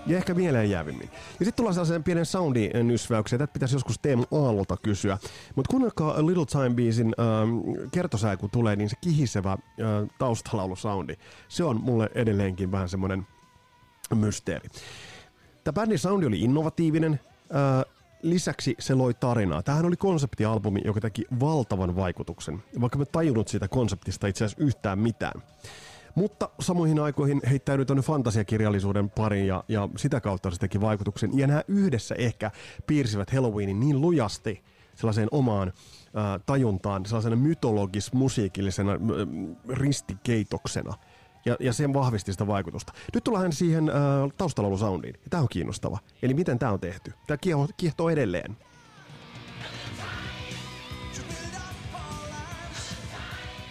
Ja 0.08 0.18
ehkä 0.18 0.34
mieleen 0.34 0.70
jäävimmin. 0.70 1.10
Ja 1.12 1.46
sitten 1.46 1.54
tullaan 1.54 1.74
sellaisen 1.74 2.04
pienen 2.04 2.26
soundinysväykseen. 2.26 3.40
Tätä 3.40 3.54
pitäisi 3.54 3.76
joskus 3.76 4.00
Teemu 4.00 4.24
Aallolta 4.32 4.78
kysyä. 4.78 5.18
Mutta 5.56 5.72
kuunnelkaa 5.72 6.26
Little 6.26 6.46
Time 6.46 6.70
Beasin 6.70 7.16
ähm, 7.20 7.88
kertosää, 7.92 8.38
kun 8.38 8.50
tulee, 8.50 8.76
niin 8.76 8.90
se 8.90 8.96
kihisevä 9.02 9.52
äh, 9.52 9.58
taustalaulu-soundi. 10.20 11.16
Se 11.48 11.64
on 11.64 11.82
mulle 11.82 12.10
edelleenkin 12.16 12.72
vähän 12.72 12.90
semmoinen 12.90 13.28
mysteeri. 14.16 14.70
Tämä 15.64 15.74
bändin 15.74 16.00
soundi 16.00 16.26
oli 16.26 16.40
innovatiivinen. 16.40 17.20
Äh, 17.56 17.95
lisäksi 18.30 18.76
se 18.80 18.94
loi 18.94 19.14
tarinaa. 19.14 19.64
Tähän 19.64 19.86
oli 19.86 19.96
konseptialbumi, 19.96 20.82
joka 20.86 21.02
teki 21.02 21.26
valtavan 21.40 21.96
vaikutuksen, 21.96 22.64
vaikka 22.82 22.98
me 22.98 23.06
tajunnut 23.06 23.48
siitä 23.48 23.68
konseptista 23.68 24.28
itse 24.28 24.46
asiassa 24.46 24.64
yhtään 24.64 25.00
mitään. 25.00 25.42
Mutta 26.16 26.50
samoihin 26.60 27.00
aikoihin 27.00 27.42
heittäydy 27.50 27.86
tuonne 27.86 28.04
fantasiakirjallisuuden 28.04 29.10
pariin 29.10 29.48
ja, 29.48 29.64
ja 29.68 29.90
sitä 29.98 30.22
kautta 30.22 30.52
se 30.52 30.58
teki 30.58 30.82
vaikutuksen. 30.82 31.38
Ja 31.38 31.48
nämä 31.48 31.64
yhdessä 31.68 32.16
ehkä 32.18 32.52
piirsivät 32.88 33.32
Halloweenin 33.32 33.80
niin 33.80 34.02
lujasti 34.02 34.64
sellaiseen 34.96 35.28
omaan 35.32 35.68
äh, 35.68 36.42
tajuntaan, 36.46 37.06
sellaisena 37.06 37.36
mytologis-musiikillisena 37.36 38.92
äh, 38.92 39.00
ristikeitoksena– 39.70 40.94
ja, 41.46 41.56
ja 41.60 41.74
sen 41.74 41.94
vahvisti 41.94 42.32
sitä 42.32 42.48
vaikutusta. 42.48 42.94
Nyt 43.14 43.24
tullaan 43.24 43.54
siihen 43.54 43.90
äh, 43.90 43.96
taustalaulusoundiin. 44.38 45.16
Tämä 45.30 45.42
on 45.42 45.50
kiinnostava. 45.52 46.00
Eli 46.22 46.34
miten 46.34 46.60
tämä 46.60 46.72
on 46.72 46.80
tehty. 46.80 47.14
Tämä 47.28 47.38
kiehtoo, 47.38 47.68
kiehtoo 47.78 48.10
edelleen. 48.10 48.58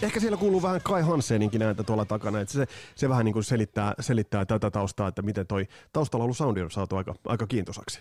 Ehkä 0.02 0.20
siellä 0.20 0.36
kuuluu 0.36 0.62
vähän 0.62 0.80
Kai 0.82 1.02
Hanseninkin 1.02 1.62
ääntä 1.62 1.82
tuolla 1.82 2.04
takana, 2.04 2.40
että 2.40 2.54
se, 2.54 2.66
se 2.94 3.08
vähän 3.08 3.24
niin 3.24 3.32
kuin 3.32 3.44
selittää, 3.44 3.94
selittää 4.00 4.44
tätä 4.44 4.70
taustaa, 4.70 5.08
että 5.08 5.22
miten 5.22 5.46
toi 5.46 5.68
taustalaulu-soundi 5.92 6.62
on 6.62 6.70
saatu 6.70 6.96
aika, 6.96 7.14
aika 7.26 7.46
kiintosaksi. 7.46 8.00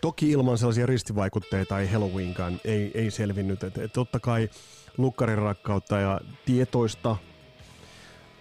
Toki 0.00 0.30
ilman 0.30 0.58
sellaisia 0.58 0.86
ristivaikutteita 0.86 1.80
ei 1.80 1.88
Halloweenkaan 1.92 2.60
ei, 2.64 2.90
ei 2.94 3.10
selvinnyt. 3.10 3.64
Et, 3.64 3.78
et 3.78 3.92
totta 3.92 4.20
kai 4.20 4.48
lukkarin 4.96 5.38
rakkautta 5.38 5.98
ja 5.98 6.20
tietoista, 6.44 7.16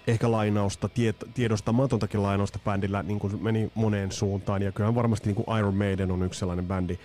ehkä 0.07 0.31
lainausta, 0.31 0.89
tiet, 0.89 1.15
tiedostamatontakin 1.33 2.23
lainausta 2.23 2.59
bändillä 2.65 3.03
niin 3.03 3.19
kuin 3.19 3.43
meni 3.43 3.71
moneen 3.75 4.11
suuntaan. 4.11 4.61
Ja 4.61 4.71
kyllähän 4.71 4.95
varmasti 4.95 5.29
niin 5.29 5.43
kuin 5.45 5.57
Iron 5.59 5.75
Maiden 5.75 6.11
on 6.11 6.23
yksi 6.23 6.39
sellainen 6.39 6.67
bändi, 6.67 6.99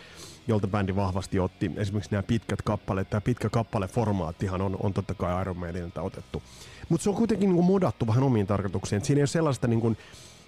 jolta 0.48 0.68
bändi 0.68 0.96
vahvasti 0.96 1.38
otti. 1.38 1.70
Esimerkiksi 1.76 2.10
nämä 2.10 2.22
pitkät 2.22 2.62
kappaleet, 2.62 3.10
tämä 3.10 3.20
pitkä 3.20 3.50
kappaleformaattihan 3.50 4.60
on, 4.60 4.76
on 4.82 4.92
totta 4.92 5.14
kai 5.14 5.42
Iron 5.42 5.56
Maidenilta 5.56 6.02
otettu. 6.02 6.42
Mutta 6.88 7.04
se 7.04 7.10
on 7.10 7.16
kuitenkin 7.16 7.48
niin 7.48 7.56
kuin 7.56 7.66
modattu 7.66 8.06
vähän 8.06 8.22
omiin 8.22 8.46
tarkoituksiin. 8.46 9.04
siinä 9.04 9.18
ei 9.18 9.22
ole 9.22 9.26
sellaista 9.26 9.66
niin 9.66 9.80
kuin, 9.80 9.96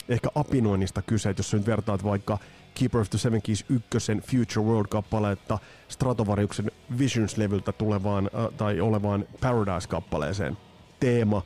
ehkä 0.09 0.29
apinoinnista 0.35 1.03
kyse, 1.03 1.31
että 1.31 1.41
jos 1.41 1.55
nyt 1.55 1.67
vertaat 1.67 2.05
vaikka 2.05 2.39
Keeper 2.79 3.01
of 3.01 3.11
the 3.11 3.19
Seven 3.19 3.43
Keys 3.43 3.65
ykkösen 3.69 4.23
Future 4.23 4.67
World-kappaletta 4.67 5.59
Stratovariuksen 5.89 6.71
Visions-levyltä 6.99 7.73
tulevaan 7.73 8.31
äh, 8.35 8.55
tai 8.57 8.81
olevaan 8.81 9.25
Paradise-kappaleeseen. 9.41 10.57
Teema, 11.01 11.43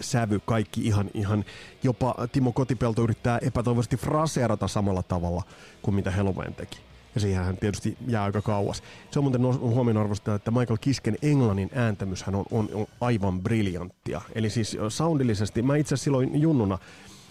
sävy, 0.00 0.40
kaikki 0.46 0.80
ihan, 0.80 1.10
ihan, 1.14 1.44
jopa 1.82 2.14
Timo 2.32 2.52
Kotipelto 2.52 3.02
yrittää 3.02 3.38
epätoivoisesti 3.42 3.96
fraseerata 3.96 4.68
samalla 4.68 5.02
tavalla 5.02 5.42
kuin 5.82 5.94
mitä 5.94 6.10
Halloween 6.10 6.54
teki. 6.54 6.78
Ja 7.14 7.20
siihen 7.20 7.44
hän 7.44 7.56
tietysti 7.56 7.96
jää 8.06 8.24
aika 8.24 8.42
kauas. 8.42 8.82
Se 9.10 9.18
on 9.18 9.24
muuten 9.24 9.42
huomionarvoista, 9.60 10.34
että 10.34 10.50
Michael 10.50 10.78
Kisken 10.80 11.18
englannin 11.22 11.70
ääntämyshän 11.74 12.34
on, 12.34 12.44
on, 12.50 12.68
on 12.74 12.86
aivan 13.00 13.40
briljanttia. 13.40 14.20
Eli 14.34 14.50
siis 14.50 14.76
soundillisesti, 14.88 15.62
mä 15.62 15.76
itse 15.76 15.96
silloin 15.96 16.40
junnuna 16.40 16.78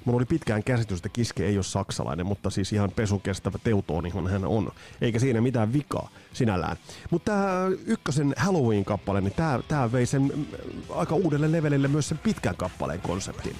Mulla 0.05 0.17
oli 0.17 0.25
pitkään 0.25 0.63
käsitys, 0.63 0.97
että 0.97 1.09
Kiske 1.09 1.45
ei 1.45 1.57
ole 1.57 1.63
saksalainen, 1.63 2.25
mutta 2.25 2.49
siis 2.49 2.73
ihan 2.73 2.91
pesukestävä 2.91 3.57
teutoonihan 3.63 4.27
hän 4.27 4.45
on. 4.45 4.71
Eikä 5.01 5.19
siinä 5.19 5.41
mitään 5.41 5.73
vikaa 5.73 6.09
sinällään. 6.33 6.77
Mutta 7.11 7.31
tämä 7.31 7.67
ykkösen 7.85 8.33
Halloween-kappale, 8.37 9.21
niin 9.21 9.33
tämä, 9.33 9.59
tämä 9.67 9.91
vei 9.91 10.05
sen 10.05 10.21
mm, 10.21 10.45
aika 10.89 11.15
uudelle 11.15 11.51
levelille 11.51 11.87
myös 11.87 12.09
sen 12.09 12.17
pitkän 12.17 12.55
kappaleen 12.55 13.01
konseptin. 13.01 13.55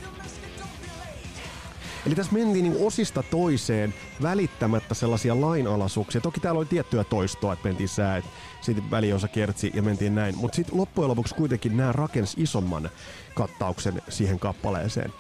Eli 2.05 2.15
tässä 2.15 2.33
mentiin 2.33 2.63
niin 2.63 2.85
osista 2.85 3.23
toiseen 3.23 3.93
välittämättä 4.21 4.93
sellaisia 4.93 5.41
lainalaisuuksia. 5.41 6.21
Toki 6.21 6.39
täällä 6.39 6.57
oli 6.57 6.65
tiettyä 6.65 7.03
toistoa, 7.03 7.53
että 7.53 7.67
mentiin 7.67 7.89
sää, 7.89 8.17
että 8.17 8.29
sitten 8.61 8.91
väliosa 8.91 9.27
kertsi 9.27 9.71
ja 9.73 9.81
mentiin 9.81 10.15
näin. 10.15 10.37
Mutta 10.37 10.55
sitten 10.55 10.77
loppujen 10.77 11.09
lopuksi 11.09 11.35
kuitenkin 11.35 11.77
nämä 11.77 11.91
rakensi 11.91 12.43
isomman 12.43 12.89
kattauksen 13.35 14.01
siihen 14.09 14.39
kappaleeseen. 14.39 15.13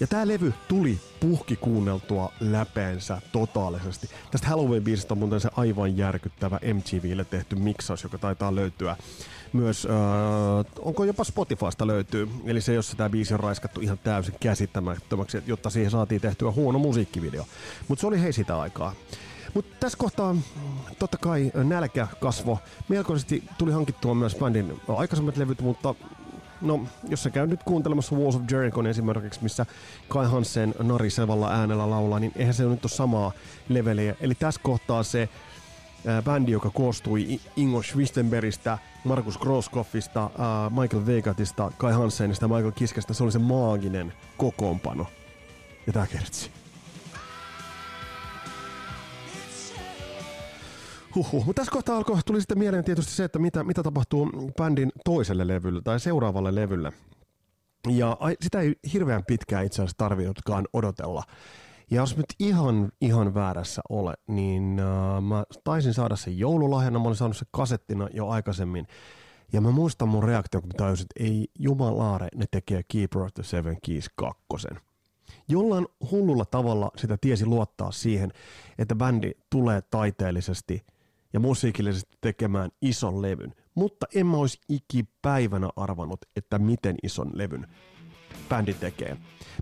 Ja 0.00 0.06
tämä 0.06 0.28
levy 0.28 0.54
tuli 0.68 1.00
puhki 1.20 1.56
kuunneltua 1.56 2.32
läpeensä 2.40 3.22
totaalisesti. 3.32 4.10
Tästä 4.30 4.48
Halloween-biisistä 4.48 5.12
on 5.12 5.18
muuten 5.18 5.40
se 5.40 5.48
aivan 5.56 5.96
järkyttävä 5.96 6.60
MTVlle 6.74 7.24
tehty 7.24 7.56
miksaus, 7.56 8.02
joka 8.02 8.18
taitaa 8.18 8.54
löytyä 8.54 8.96
myös, 9.52 9.86
äh, 9.90 10.72
onko 10.78 11.04
jopa 11.04 11.24
Spotifysta 11.24 11.86
löytyy, 11.86 12.28
eli 12.44 12.60
se, 12.60 12.74
jossa 12.74 12.96
tämä 12.96 13.10
biisi 13.10 13.34
on 13.34 13.40
raiskattu 13.40 13.80
ihan 13.80 13.98
täysin 13.98 14.34
käsittämättömäksi, 14.40 15.42
jotta 15.46 15.70
siihen 15.70 15.90
saatiin 15.90 16.20
tehtyä 16.20 16.50
huono 16.50 16.78
musiikkivideo. 16.78 17.46
Mutta 17.88 18.00
se 18.00 18.06
oli 18.06 18.22
hei 18.22 18.32
sitä 18.32 18.60
aikaa. 18.60 18.94
Mutta 19.54 19.76
tässä 19.80 19.98
kohtaa 19.98 20.36
totta 20.98 21.18
kai 21.18 21.52
nälkä 21.54 22.08
kasvo. 22.20 22.58
Melkoisesti 22.88 23.44
tuli 23.58 23.72
hankittua 23.72 24.14
myös 24.14 24.34
bändin 24.34 24.80
aikaisemmat 24.88 25.36
levyt, 25.36 25.60
mutta 25.60 25.94
No, 26.60 26.86
jos 27.08 27.22
sä 27.22 27.30
käy 27.30 27.46
nyt 27.46 27.62
kuuntelemassa 27.62 28.16
Walls 28.16 28.36
of 28.36 28.42
Jericho 28.50 28.88
esimerkiksi, 28.88 29.42
missä 29.42 29.66
Kai 30.08 30.26
Hansen 30.26 30.74
narisevalla 30.82 31.52
äänellä 31.52 31.90
laulaa, 31.90 32.20
niin 32.20 32.32
eihän 32.36 32.54
se 32.54 32.64
nyt 32.64 32.84
ole 32.84 32.90
samaa 32.90 33.32
leveliä. 33.68 34.14
Eli 34.20 34.34
tässä 34.34 34.60
kohtaa 34.64 35.02
se 35.02 35.28
ää, 36.06 36.22
bändi, 36.22 36.52
joka 36.52 36.70
koostui 36.70 37.40
Ingo 37.56 37.82
Schwistenbergistä, 37.82 38.78
Markus 39.04 39.38
Grosskoffista, 39.38 40.20
ää, 40.38 40.70
Michael 40.70 41.06
Vegatista, 41.06 41.72
Kai 41.78 41.92
Hansenista 41.92 42.48
Michael 42.48 42.72
Kiskestä, 42.72 43.14
se 43.14 43.24
oli 43.24 43.32
se 43.32 43.38
maaginen 43.38 44.12
kokoonpano. 44.36 45.06
Ja 45.86 45.92
tää 45.92 46.06
kertsi. 46.06 46.50
Huhhuh. 51.14 51.44
Mutta 51.46 51.60
tässä 51.60 51.72
kohtaa 51.72 51.96
alkoi, 51.96 52.18
tuli 52.26 52.40
sitten 52.40 52.58
mieleen 52.58 52.84
tietysti 52.84 53.12
se, 53.12 53.24
että 53.24 53.38
mitä, 53.38 53.64
mitä 53.64 53.82
tapahtuu 53.82 54.52
bändin 54.58 54.92
toiselle 55.04 55.46
levylle 55.46 55.82
tai 55.82 56.00
seuraavalle 56.00 56.54
levylle. 56.54 56.92
Ja 57.88 58.18
sitä 58.40 58.60
ei 58.60 58.74
hirveän 58.92 59.24
pitkään 59.26 59.66
itse 59.66 59.82
asiassa 59.82 59.96
tarvinnutkaan 59.96 60.68
odotella. 60.72 61.22
Ja 61.90 61.96
jos 61.96 62.16
nyt 62.16 62.26
ihan, 62.38 62.92
ihan 63.00 63.34
väärässä 63.34 63.82
ole, 63.88 64.14
niin 64.26 64.80
uh, 65.16 65.22
mä 65.22 65.44
taisin 65.64 65.94
saada 65.94 66.16
sen 66.16 66.38
joululahjana, 66.38 66.98
mä 66.98 67.04
olin 67.04 67.16
saanut 67.16 67.36
sen 67.36 67.48
kasettina 67.50 68.08
jo 68.12 68.28
aikaisemmin. 68.28 68.86
Ja 69.52 69.60
mä 69.60 69.70
muistan 69.70 70.08
mun 70.08 70.24
reaktio, 70.24 70.60
kun 70.60 70.68
mä 70.68 70.74
tajusin, 70.76 71.04
että 71.04 71.24
ei 71.24 71.48
jumalaare, 71.58 72.28
ne 72.34 72.44
tekee 72.50 72.82
Keeper 72.88 73.22
of 73.22 73.34
the 73.34 73.42
Seven 73.42 73.76
Keys 73.86 74.10
kakkosen. 74.16 74.80
Jollain 75.48 75.86
hullulla 76.10 76.44
tavalla 76.44 76.90
sitä 76.96 77.18
tiesi 77.20 77.46
luottaa 77.46 77.92
siihen, 77.92 78.32
että 78.78 78.94
bändi 78.94 79.30
tulee 79.50 79.82
taiteellisesti– 79.82 80.82
ja 81.34 81.40
musiikillisesti 81.40 82.16
tekemään 82.20 82.70
ison 82.82 83.22
levyn. 83.22 83.54
mutta 83.74 84.06
en 84.14 84.26
mä 84.26 84.36
olisi 84.36 84.58
ikipäivänä 84.68 85.70
arvannut, 85.76 86.20
että 86.36 86.58
miten 86.58 86.96
ison 87.02 87.30
levyn 87.34 87.66
bändi 88.48 88.74
tekee. 88.74 89.16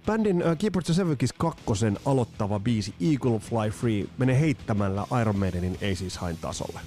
Bändin 0.07 0.37
uh, 0.37 0.59
Keeper 0.59 0.83
to 0.83 0.95
Seven 0.95 1.17
Kiss 1.17 1.33
2 1.33 1.63
aloittava 2.05 2.61
biisi 2.61 2.95
Eagle 3.01 3.39
Fly 3.39 3.71
Free 3.71 4.05
menee 4.19 4.41
heittämällä 4.41 5.07
Iron 5.21 5.39
Maidenin 5.39 5.79
Aces 5.93 6.19
Hain 6.19 6.37
tasolle. 6.37 6.81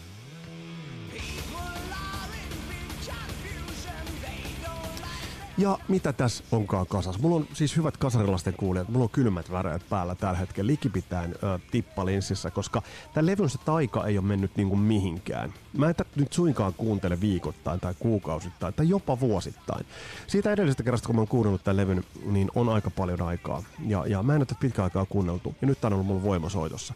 Ja 5.57 5.77
mitä 5.87 6.13
tässä 6.13 6.43
onkaan 6.51 6.87
kasas? 6.87 7.19
Mulla 7.19 7.35
on 7.35 7.47
siis 7.53 7.77
hyvät 7.77 7.97
kasarilasten 7.97 8.53
kuulijat, 8.53 8.89
mulla 8.89 9.03
on 9.03 9.09
kylmät 9.09 9.51
väreet 9.51 9.89
päällä 9.89 10.15
tällä 10.15 10.37
hetkellä 10.37 10.67
likipitäen 10.67 11.35
ö, 11.43 11.59
tippalinssissä, 11.71 12.51
koska 12.51 12.81
tämän 13.13 13.25
levyn 13.25 13.49
se 13.49 13.57
taika 13.57 14.05
ei 14.05 14.17
ole 14.17 14.27
mennyt 14.27 14.55
niinku 14.55 14.75
mihinkään. 14.75 15.53
Mä 15.77 15.89
en 15.89 15.95
nyt 16.15 16.33
suinkaan 16.33 16.73
kuuntele 16.73 17.21
viikoittain 17.21 17.79
tai 17.79 17.93
kuukausittain 17.99 18.73
tai 18.73 18.89
jopa 18.89 19.19
vuosittain. 19.19 19.85
Siitä 20.27 20.51
edellisestä 20.51 20.83
kerrasta, 20.83 21.07
kun 21.07 21.15
mä 21.15 21.21
oon 21.21 21.27
kuunnellut 21.27 21.63
tämän 21.63 21.77
levyn, 21.77 22.03
niin 22.25 22.51
on 22.55 22.69
aika 22.69 22.89
paljon 22.89 23.21
aikaa. 23.21 23.63
Ja, 23.87 24.07
ja 24.07 24.23
mä 24.23 24.35
en 24.35 24.41
ole 24.41 24.57
pitkään 24.59 24.83
aikaa 24.83 25.05
kuunneltu, 25.05 25.55
ja 25.61 25.67
nyt 25.67 25.81
tää 25.81 25.87
on 25.87 25.93
ollut 25.93 26.07
mulla 26.07 26.23
voimasoitossa. 26.23 26.93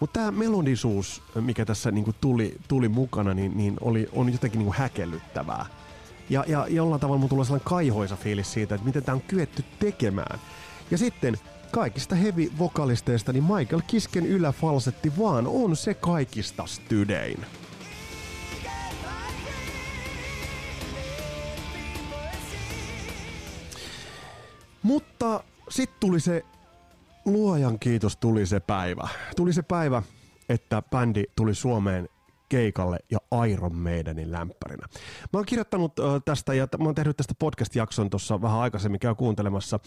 Mutta 0.00 0.20
tämä 0.20 0.30
melodisuus, 0.30 1.22
mikä 1.40 1.64
tässä 1.64 1.90
niinku 1.90 2.12
tuli, 2.20 2.56
tuli 2.68 2.88
mukana, 2.88 3.34
niin, 3.34 3.56
niin 3.56 3.76
oli, 3.80 4.08
on 4.12 4.32
jotenkin 4.32 4.58
niinku 4.58 4.74
häkellyttävää 4.78 5.66
ja, 6.30 6.44
ja 6.48 6.66
jollain 6.68 7.00
tavalla 7.00 7.18
mun 7.18 7.28
tulee 7.28 7.44
sellainen 7.44 7.68
kaihoisa 7.68 8.16
fiilis 8.16 8.52
siitä, 8.52 8.74
että 8.74 8.86
miten 8.86 9.02
tämä 9.02 9.16
on 9.16 9.22
kyetty 9.22 9.64
tekemään. 9.78 10.40
Ja 10.90 10.98
sitten 10.98 11.38
kaikista 11.72 12.14
heavy-vokalisteista, 12.14 13.32
niin 13.32 13.44
Michael 13.44 13.82
Kisken 13.86 14.26
yläfalsetti 14.26 15.12
vaan 15.18 15.46
on 15.46 15.76
se 15.76 15.94
kaikista 15.94 16.66
stydein. 16.66 17.46
Mutta 24.82 25.44
sitten 25.68 26.00
tuli 26.00 26.20
se, 26.20 26.44
luojan 27.24 27.78
kiitos, 27.78 28.16
tuli 28.16 28.46
se 28.46 28.60
päivä. 28.60 29.08
Tuli 29.36 29.52
se 29.52 29.62
päivä, 29.62 30.02
että 30.48 30.82
bändi 30.90 31.24
tuli 31.36 31.54
Suomeen 31.54 32.08
keikalle 32.54 32.98
ja 33.10 33.18
Iron 33.46 33.76
Maidenin 33.76 34.32
lämpärinä. 34.32 34.86
Mä 35.32 35.38
oon 35.38 35.46
kirjoittanut 35.46 35.92
tästä 36.24 36.54
ja 36.54 36.68
mä 36.78 36.84
oon 36.84 36.94
tehnyt 36.94 37.16
tästä 37.16 37.34
podcast-jakson 37.38 38.10
tuossa 38.10 38.42
vähän 38.42 38.60
aikaisemmin, 38.60 39.00
käy 39.00 39.14
kuuntelemassa. 39.14 39.80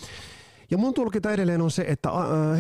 Ja 0.72 0.78
mun 0.78 0.94
tulkinta 0.94 1.32
edelleen 1.32 1.62
on 1.62 1.72
se, 1.72 1.86
että 1.88 2.10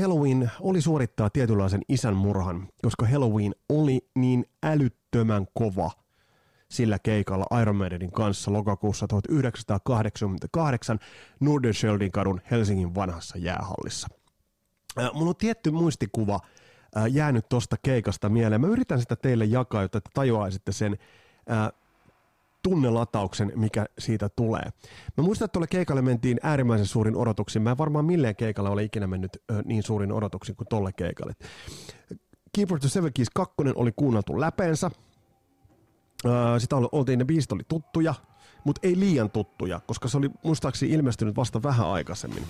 Halloween 0.01 0.51
oli 0.61 0.81
suorittaa 0.81 1.29
tietynlaisen 1.29 1.81
isän 1.89 2.15
murhan, 2.15 2.67
koska 2.81 3.07
Halloween 3.07 3.55
oli 3.69 4.09
niin 4.15 4.45
älyttömän 4.63 5.45
kova 5.53 5.91
sillä 6.71 6.99
keikalla 6.99 7.61
Iron 7.61 7.75
Maidenin 7.75 8.11
kanssa 8.11 8.53
lokakuussa 8.53 9.07
1988 9.07 10.99
Nordenskjöldin 11.39 12.11
kadun 12.11 12.41
Helsingin 12.51 12.95
vanhassa 12.95 13.37
jäähallissa. 13.37 14.07
Äh, 14.99 15.09
mulla 15.13 15.29
on 15.29 15.35
tietty 15.35 15.71
muistikuva– 15.71 16.39
ää, 16.95 17.07
jäänyt 17.07 17.49
tosta 17.49 17.75
keikasta 17.81 18.29
mieleen. 18.29 18.61
Mä 18.61 18.67
yritän 18.67 18.99
sitä 18.99 19.15
teille 19.15 19.45
jakaa, 19.45 19.81
jotta 19.81 20.01
te 20.01 20.09
tajuaisitte 20.13 20.71
sen 20.71 20.97
ää, 21.49 21.71
tunnelatauksen, 22.63 23.51
mikä 23.55 23.85
siitä 23.99 24.29
tulee. 24.29 24.63
Mä 25.17 25.23
muistan, 25.23 25.45
että 25.45 25.53
tuolle 25.53 25.67
keikalle 25.67 26.01
mentiin 26.01 26.39
äärimmäisen 26.43 26.85
suurin 26.85 27.15
odotuksin. 27.15 27.61
Mä 27.61 27.71
en 27.71 27.77
varmaan 27.77 28.05
milleen 28.05 28.35
keikalle 28.35 28.69
ole 28.69 28.83
ikinä 28.83 29.07
mennyt 29.07 29.37
niin 29.65 29.83
suurin 29.83 30.11
odotuksin 30.11 30.55
kuin 30.55 30.67
tolle 30.67 30.93
keikalle. 30.93 31.33
Keeper 32.55 32.79
to 32.79 32.89
Seven 32.89 33.13
Keys 33.13 33.29
2 33.29 33.55
oli 33.75 33.91
kuunneltu 33.95 34.39
läpeensä. 34.39 34.91
sitä 36.57 36.75
oltiin, 36.91 37.19
ne 37.19 37.25
biisit 37.25 37.51
oli 37.51 37.63
tuttuja, 37.67 38.13
mutta 38.63 38.79
ei 38.83 38.99
liian 38.99 39.29
tuttuja, 39.29 39.79
koska 39.87 40.07
se 40.07 40.17
oli 40.17 40.29
muistaakseni 40.43 40.93
ilmestynyt 40.93 41.35
vasta 41.35 41.63
vähän 41.63 41.87
aikaisemmin 41.87 42.43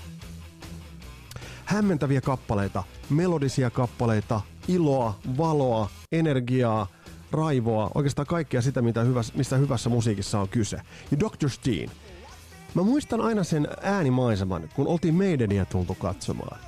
hämmentäviä 1.67 2.21
kappaleita, 2.21 2.83
melodisia 3.09 3.69
kappaleita, 3.69 4.41
iloa, 4.67 5.19
valoa, 5.37 5.89
energiaa, 6.11 6.87
raivoa, 7.31 7.91
oikeastaan 7.95 8.25
kaikkea 8.25 8.61
sitä, 8.61 8.81
mitä 8.81 9.01
hyvässä, 9.01 9.33
mistä 9.37 9.57
hyvässä 9.57 9.89
musiikissa 9.89 10.39
on 10.39 10.49
kyse. 10.49 10.81
Ja 11.11 11.19
Dr. 11.19 11.49
Steen. 11.49 11.91
Mä 12.75 12.83
muistan 12.83 13.21
aina 13.21 13.43
sen 13.43 13.67
äänimaiseman, 13.81 14.69
kun 14.75 14.87
oltiin 14.87 15.15
Maidenia 15.15 15.65
tultu 15.65 15.95
katsomaan. 15.95 16.59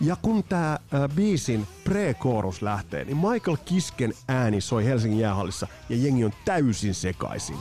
Ja 0.00 0.16
kun 0.22 0.44
tää 0.44 0.72
äh, 0.72 0.80
biisin 1.14 1.66
pre-koorus 1.84 2.62
lähtee, 2.62 3.04
niin 3.04 3.16
Michael 3.16 3.56
Kisken 3.64 4.14
ääni 4.28 4.60
soi 4.60 4.84
Helsingin 4.84 5.20
jäähallissa 5.20 5.66
ja 5.88 5.96
jengi 5.96 6.24
on 6.24 6.32
täysin 6.44 6.94
sekaisin. 6.94 7.56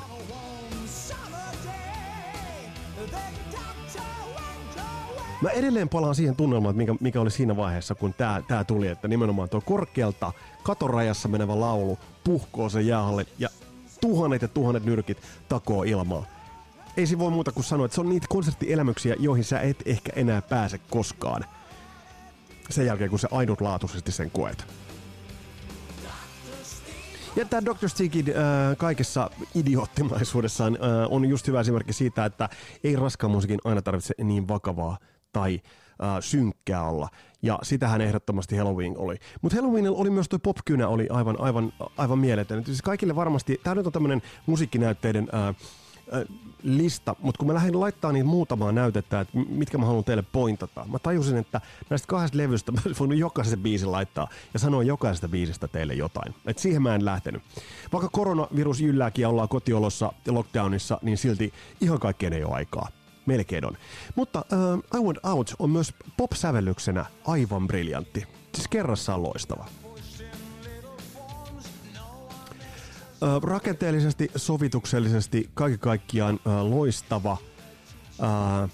Mä 5.44 5.50
edelleen 5.50 5.90
palaan 5.90 6.16
siihen 6.16 6.36
tunnelmaan, 6.36 6.76
mikä, 6.76 6.96
mikä 7.00 7.22
oli 7.22 7.32
siinä 7.32 7.58
vaiheessa, 7.58 7.96
kun 7.96 8.14
tää, 8.14 8.42
tää 8.48 8.64
tuli, 8.64 8.88
että 8.88 9.08
nimenomaan 9.08 9.50
tuo 9.50 9.62
korkealta 9.62 10.32
katorajassa 10.64 11.28
menevä 11.28 11.60
laulu 11.60 12.00
puhkoo 12.24 12.70
sen 12.70 12.88
jäähalle 12.88 13.26
ja 13.40 13.50
tuhannet 14.02 14.42
ja 14.42 14.48
tuhannet 14.48 14.86
nyrkit 14.86 15.18
takoo 15.50 15.84
ilmaa. 15.84 16.26
Ei 16.98 17.08
se 17.08 17.20
voi 17.20 17.32
muuta 17.32 17.52
kuin 17.52 17.64
sanoa, 17.64 17.86
että 17.86 17.96
se 17.96 18.02
on 18.02 18.10
niitä 18.10 18.28
konserttielämyksiä, 18.30 19.16
joihin 19.20 19.44
sä 19.44 19.60
et 19.60 19.78
ehkä 19.86 20.12
enää 20.16 20.42
pääse 20.42 20.80
koskaan. 20.90 21.46
Sen 22.70 22.86
jälkeen, 22.86 23.10
kun 23.10 23.20
se 23.20 23.28
ainutlaatuisesti 23.32 24.12
sen 24.12 24.32
koet. 24.32 24.66
Ja 27.36 27.46
tämä 27.46 27.66
Dr. 27.66 27.90
Stigin 27.90 28.26
äh, 28.30 28.78
kaikessa 28.78 29.30
idioottimaisuudessaan 29.56 30.74
äh, 30.76 30.82
on 31.10 31.26
just 31.26 31.48
hyvä 31.48 31.60
esimerkki 31.60 31.94
siitä, 31.94 32.26
että 32.26 32.50
ei 32.84 32.96
raskaan 32.96 33.32
musiikin 33.32 33.60
aina 33.64 33.82
tarvitse 33.82 34.14
niin 34.24 34.48
vakavaa 34.48 34.98
tai 35.34 35.62
äh, 36.04 36.18
synkkää 36.20 36.84
olla. 36.84 37.10
Ja 37.42 37.60
sitähän 37.64 38.02
ehdottomasti 38.02 38.58
Halloween 38.58 38.98
oli. 38.98 39.18
Mutta 39.42 39.56
Halloweenilla 39.56 39.98
oli 39.98 40.10
myös 40.10 40.30
tuo 40.30 40.40
popkynä 40.40 40.88
oli 40.88 41.08
aivan, 41.10 41.40
aivan, 41.40 41.74
aivan 41.98 42.20
mieletön. 42.20 42.66
Siis 42.66 42.82
kaikille 42.82 43.16
varmasti, 43.16 43.62
tämä 43.64 43.76
nyt 43.76 43.88
on 43.88 43.94
tämmöinen 43.94 44.22
musiikkinäytteiden 44.46 45.28
äh, 45.34 45.56
lista, 46.64 47.16
mutta 47.20 47.40
kun 47.40 47.48
mä 47.48 47.54
lähdin 47.54 47.80
laittaa 47.80 48.12
niitä 48.12 48.28
muutamaa 48.28 48.72
näytettä, 48.72 49.20
että 49.20 49.38
mitkä 49.50 49.78
mä 49.78 49.86
haluan 49.86 50.04
teille 50.04 50.24
pointata, 50.32 50.86
mä 50.92 51.00
tajusin, 51.00 51.38
että 51.38 51.62
näistä 51.90 52.08
kahdesta 52.08 52.38
levystä 52.38 52.72
mä 52.72 52.82
olisin 52.86 53.00
voinut 53.00 53.18
jokaisen 53.18 53.60
biisin 53.60 53.92
laittaa 53.92 54.28
ja 54.54 54.60
sanoa 54.60 54.84
jokaisesta 54.84 55.28
biisistä 55.28 55.68
teille 55.68 55.94
jotain. 55.94 56.36
Et 56.46 56.58
siihen 56.58 56.82
mä 56.82 56.96
en 56.96 57.06
lähtenyt. 57.06 57.44
Vaikka 57.94 58.10
koronavirus 58.10 58.82
jyllääkin 58.82 59.22
ja 59.22 59.30
ollaan 59.30 59.50
kotiolossa 59.50 60.14
ja 60.26 60.34
lockdownissa, 60.34 61.00
niin 61.02 61.18
silti 61.18 61.54
ihan 61.82 62.00
kaikkeen 62.00 62.34
ei 62.34 62.44
ole 62.44 62.54
aikaa 62.54 62.88
melkein 63.26 63.66
on. 63.66 63.78
Mutta 64.16 64.46
uh, 64.52 65.00
I 65.00 65.04
Want 65.04 65.18
Out 65.24 65.56
on 65.60 65.70
myös 65.70 65.94
pop-sävellyksenä 66.18 67.06
aivan 67.28 67.68
briljantti. 67.68 68.28
Siis 68.56 68.68
kerrassaan 68.68 69.24
loistava. 69.24 69.66
Uh, 73.22 73.44
rakenteellisesti, 73.44 74.32
sovituksellisesti, 74.36 75.50
kaiken 75.54 75.80
kaikkiaan 75.80 76.36
uh, 76.36 76.70
loistava, 76.70 77.38
uh, 78.20 78.70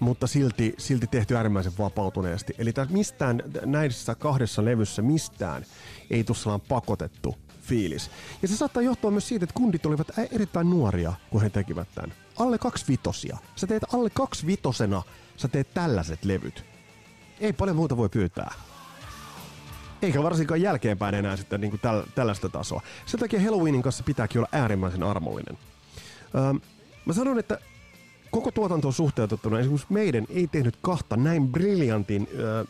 mutta 0.00 0.26
silti, 0.26 0.74
silti 0.78 1.06
tehty 1.06 1.36
äärimmäisen 1.36 1.72
vapautuneesti. 1.78 2.54
Eli 2.58 2.72
tässä 2.72 2.92
mistään 2.92 3.42
näissä 3.66 4.14
kahdessa 4.14 4.64
levyssä 4.64 5.02
mistään 5.02 5.64
ei 6.10 6.24
tule 6.24 6.60
pakotettu 6.68 7.36
fiilis. 7.62 8.10
Ja 8.42 8.48
se 8.48 8.56
saattaa 8.56 8.82
johtua 8.82 9.10
myös 9.10 9.28
siitä, 9.28 9.44
että 9.44 9.54
kundit 9.54 9.86
olivat 9.86 10.08
erittäin 10.32 10.70
nuoria, 10.70 11.12
kun 11.30 11.42
he 11.42 11.50
tekivät 11.50 11.88
tämän 11.94 12.12
alle 12.38 12.58
kaksi 12.58 12.84
vitosia. 12.88 13.38
Sä 13.56 13.66
teet 13.66 13.94
alle 13.94 14.10
kaksi 14.10 14.46
vitosena, 14.46 15.02
sä 15.36 15.48
teet 15.48 15.74
tällaiset 15.74 16.24
levyt. 16.24 16.64
Ei 17.40 17.52
paljon 17.52 17.76
muuta 17.76 17.96
voi 17.96 18.08
pyytää. 18.08 18.54
Eikä 20.02 20.22
varsinkaan 20.22 20.62
jälkeenpäin 20.62 21.14
enää 21.14 21.36
sitten 21.36 21.60
niin 21.60 21.70
kuin 21.70 21.80
täl, 21.80 22.02
tällaista 22.14 22.48
tasoa. 22.48 22.82
Sen 23.06 23.20
takia 23.20 23.40
Halloweenin 23.40 23.82
kanssa 23.82 24.04
pitääkin 24.04 24.38
olla 24.38 24.48
äärimmäisen 24.52 25.02
armollinen. 25.02 25.58
Öö, 26.34 26.52
mä 27.04 27.12
sanon, 27.12 27.38
että 27.38 27.58
koko 28.30 28.50
tuotanto 28.50 28.92
suhteutettuna 28.92 29.58
esimerkiksi 29.58 29.92
meidän 29.92 30.26
ei 30.28 30.46
tehnyt 30.46 30.78
kahta 30.82 31.16
näin 31.16 31.48
briljantin 31.48 32.28
öö, 32.38 32.64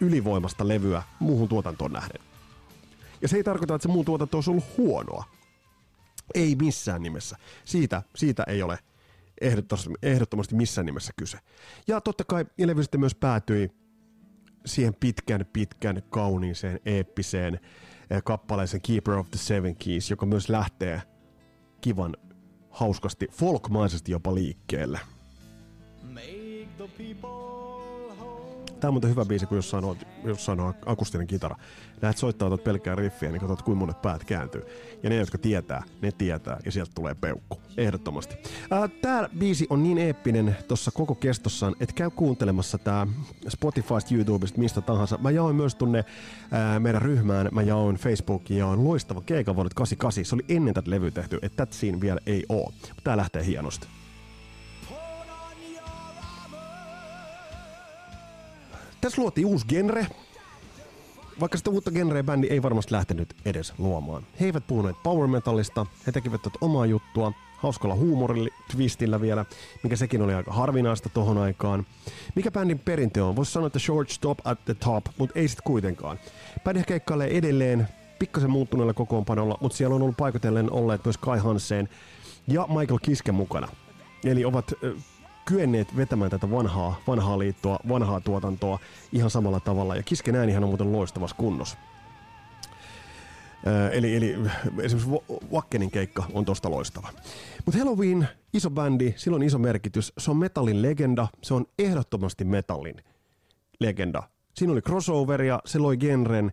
ylivoimasta 0.00 0.68
levyä 0.68 1.02
muuhun 1.18 1.48
tuotantoon 1.48 1.92
nähden. 1.92 2.22
Ja 3.22 3.28
se 3.28 3.36
ei 3.36 3.44
tarkoita, 3.44 3.74
että 3.74 3.82
se 3.82 3.92
muu 3.92 4.04
tuotanto 4.04 4.36
olisi 4.36 4.50
ollut 4.50 4.76
huonoa. 4.78 5.24
Ei 6.34 6.54
missään 6.54 7.02
nimessä. 7.02 7.36
Siitä, 7.64 8.02
siitä 8.16 8.44
ei 8.46 8.62
ole 8.62 8.78
ehdottomasti, 9.40 9.90
ehdottomasti 10.02 10.54
missään 10.54 10.86
nimessä 10.86 11.12
kyse. 11.16 11.38
Ja 11.86 12.00
totta 12.00 12.24
kai 12.24 12.46
levy 12.58 12.82
sitten 12.82 13.00
myös 13.00 13.14
päätyi 13.14 13.70
siihen 14.66 14.94
pitkän, 14.94 15.46
pitkän, 15.52 16.02
kauniiseen, 16.10 16.80
eeppiseen 16.86 17.60
eh, 18.10 18.22
kappaleeseen 18.24 18.82
Keeper 18.82 19.14
of 19.14 19.30
the 19.30 19.38
Seven 19.38 19.76
Keys, 19.76 20.10
joka 20.10 20.26
myös 20.26 20.48
lähtee 20.48 21.02
kivan 21.80 22.16
hauskasti, 22.70 23.28
folkmaisesti 23.32 24.12
jopa 24.12 24.34
liikkeelle. 24.34 25.00
Tämä 28.80 28.88
on 28.88 28.94
muuten 28.94 29.10
hyvä 29.10 29.24
biisi, 29.24 29.46
kun 29.46 29.58
jossain 29.58 29.84
on, 29.84 29.96
jossain 30.24 30.60
on 30.60 30.74
akustinen 30.86 31.26
kitara. 31.26 31.56
Lähdet 32.02 32.18
soittaa 32.18 32.48
tuot 32.48 32.64
pelkkää 32.64 32.94
riffiä, 32.94 33.30
niin 33.30 33.40
katsot 33.40 33.62
kuinka 33.62 33.78
monet 33.78 34.02
päät 34.02 34.24
kääntyy. 34.24 34.62
Ja 35.02 35.10
ne, 35.10 35.16
jotka 35.16 35.38
tietää, 35.38 35.82
ne 36.02 36.12
tietää, 36.12 36.58
ja 36.64 36.72
sieltä 36.72 36.92
tulee 36.94 37.14
peukku. 37.14 37.60
Ehdottomasti. 37.76 38.36
Tämä 39.02 39.28
biisi 39.38 39.66
on 39.70 39.82
niin 39.82 39.98
eeppinen 39.98 40.56
tuossa 40.68 40.90
koko 40.90 41.14
kestossaan, 41.14 41.76
että 41.80 41.94
käy 41.94 42.10
kuuntelemassa 42.10 42.78
tämä 42.78 43.06
Spotifysta, 43.48 44.14
YouTubesta, 44.14 44.58
mistä 44.58 44.80
tahansa. 44.80 45.18
Mä 45.18 45.30
jaoin 45.30 45.56
myös 45.56 45.74
tunne 45.74 46.04
ää, 46.50 46.80
meidän 46.80 47.02
ryhmään, 47.02 47.48
mä 47.52 47.62
jaoin 47.62 47.96
Facebookiin, 47.96 48.58
jaoin 48.58 48.84
loistava 48.84 49.20
keikan 49.20 49.56
vuodet 49.56 49.74
88. 49.74 50.24
Se 50.24 50.34
oli 50.34 50.44
ennen 50.48 50.74
tätä 50.74 50.90
levy 50.90 51.10
tehty, 51.10 51.38
että 51.42 51.66
tätä 51.66 51.74
siinä 51.76 52.00
vielä 52.00 52.20
ei 52.26 52.44
oo. 52.48 52.72
Tää 53.04 53.16
lähtee 53.16 53.46
hienosti. 53.46 53.86
Tässä 59.06 59.22
luotiin 59.22 59.46
uusi 59.46 59.66
genre, 59.66 60.06
vaikka 61.40 61.58
sitä 61.58 61.70
uutta 61.70 61.90
genreä 61.90 62.22
bändi 62.22 62.46
ei 62.46 62.62
varmasti 62.62 62.92
lähtenyt 62.92 63.36
edes 63.44 63.74
luomaan. 63.78 64.22
He 64.40 64.46
eivät 64.46 64.66
puhuneet 64.66 64.96
power 65.02 65.26
metallista, 65.26 65.86
he 66.06 66.12
tekivät 66.12 66.40
omaa 66.60 66.86
juttua, 66.86 67.32
hauskalla 67.56 67.94
huumorilla, 67.94 68.48
twistillä 68.70 69.20
vielä, 69.20 69.44
mikä 69.82 69.96
sekin 69.96 70.22
oli 70.22 70.34
aika 70.34 70.52
harvinaista 70.52 71.08
tohon 71.08 71.38
aikaan. 71.38 71.86
Mikä 72.34 72.50
bändin 72.50 72.78
perintö 72.78 73.24
on? 73.24 73.36
Voisi 73.36 73.52
sanoa, 73.52 73.66
että 73.66 73.78
short 73.78 74.10
stop 74.10 74.38
at 74.44 74.64
the 74.64 74.74
top, 74.74 75.06
mutta 75.18 75.38
ei 75.38 75.48
sit 75.48 75.60
kuitenkaan. 75.60 76.18
Bändi 76.64 76.82
keikkailee 76.84 77.38
edelleen 77.38 77.88
pikkasen 78.18 78.50
muuttuneella 78.50 78.94
kokoonpanolla, 78.94 79.58
mutta 79.60 79.76
siellä 79.76 79.94
on 79.94 80.02
ollut 80.02 80.16
paikotellen 80.16 80.72
olleet 80.72 81.04
myös 81.04 81.18
Kai 81.18 81.38
Hansen 81.38 81.88
ja 82.48 82.66
Michael 82.68 82.98
Kiske 83.02 83.32
mukana. 83.32 83.68
Eli 84.24 84.44
ovat 84.44 84.72
kyenneet 85.46 85.96
vetämään 85.96 86.30
tätä 86.30 86.50
vanhaa, 86.50 87.00
vanhaa 87.06 87.38
liittoa, 87.38 87.78
vanhaa 87.88 88.20
tuotantoa 88.20 88.78
ihan 89.12 89.30
samalla 89.30 89.60
tavalla. 89.60 89.96
Ja 89.96 90.02
Kisken 90.02 90.36
äänihän 90.36 90.64
on 90.64 90.70
muuten 90.70 90.92
loistavassa 90.92 91.36
kunnossa. 91.36 91.78
eli, 93.92 94.16
eli 94.16 94.36
esimerkiksi 94.82 95.24
Wakkenin 95.52 95.90
keikka 95.90 96.24
on 96.32 96.44
tosta 96.44 96.70
loistava. 96.70 97.08
Mutta 97.66 97.78
Halloween, 97.78 98.28
iso 98.52 98.70
bändi, 98.70 99.14
sillä 99.16 99.34
on 99.34 99.42
iso 99.42 99.58
merkitys. 99.58 100.12
Se 100.18 100.30
on 100.30 100.36
metallin 100.36 100.82
legenda, 100.82 101.28
se 101.42 101.54
on 101.54 101.66
ehdottomasti 101.78 102.44
metallin 102.44 103.02
legenda. 103.80 104.22
Siinä 104.54 104.72
oli 104.72 104.82
crossoveria, 104.82 105.60
se 105.64 105.78
loi 105.78 105.96
genren, 105.96 106.52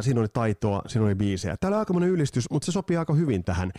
siinä 0.00 0.20
oli 0.20 0.28
taitoa, 0.28 0.82
siinä 0.86 1.06
oli 1.06 1.14
biisejä. 1.14 1.56
Täällä 1.56 1.76
on 1.76 1.86
aika 1.88 2.06
ylistys, 2.06 2.50
mutta 2.50 2.66
se 2.66 2.72
sopii 2.72 2.96
aika 2.96 3.14
hyvin 3.14 3.44
tähän 3.44 3.72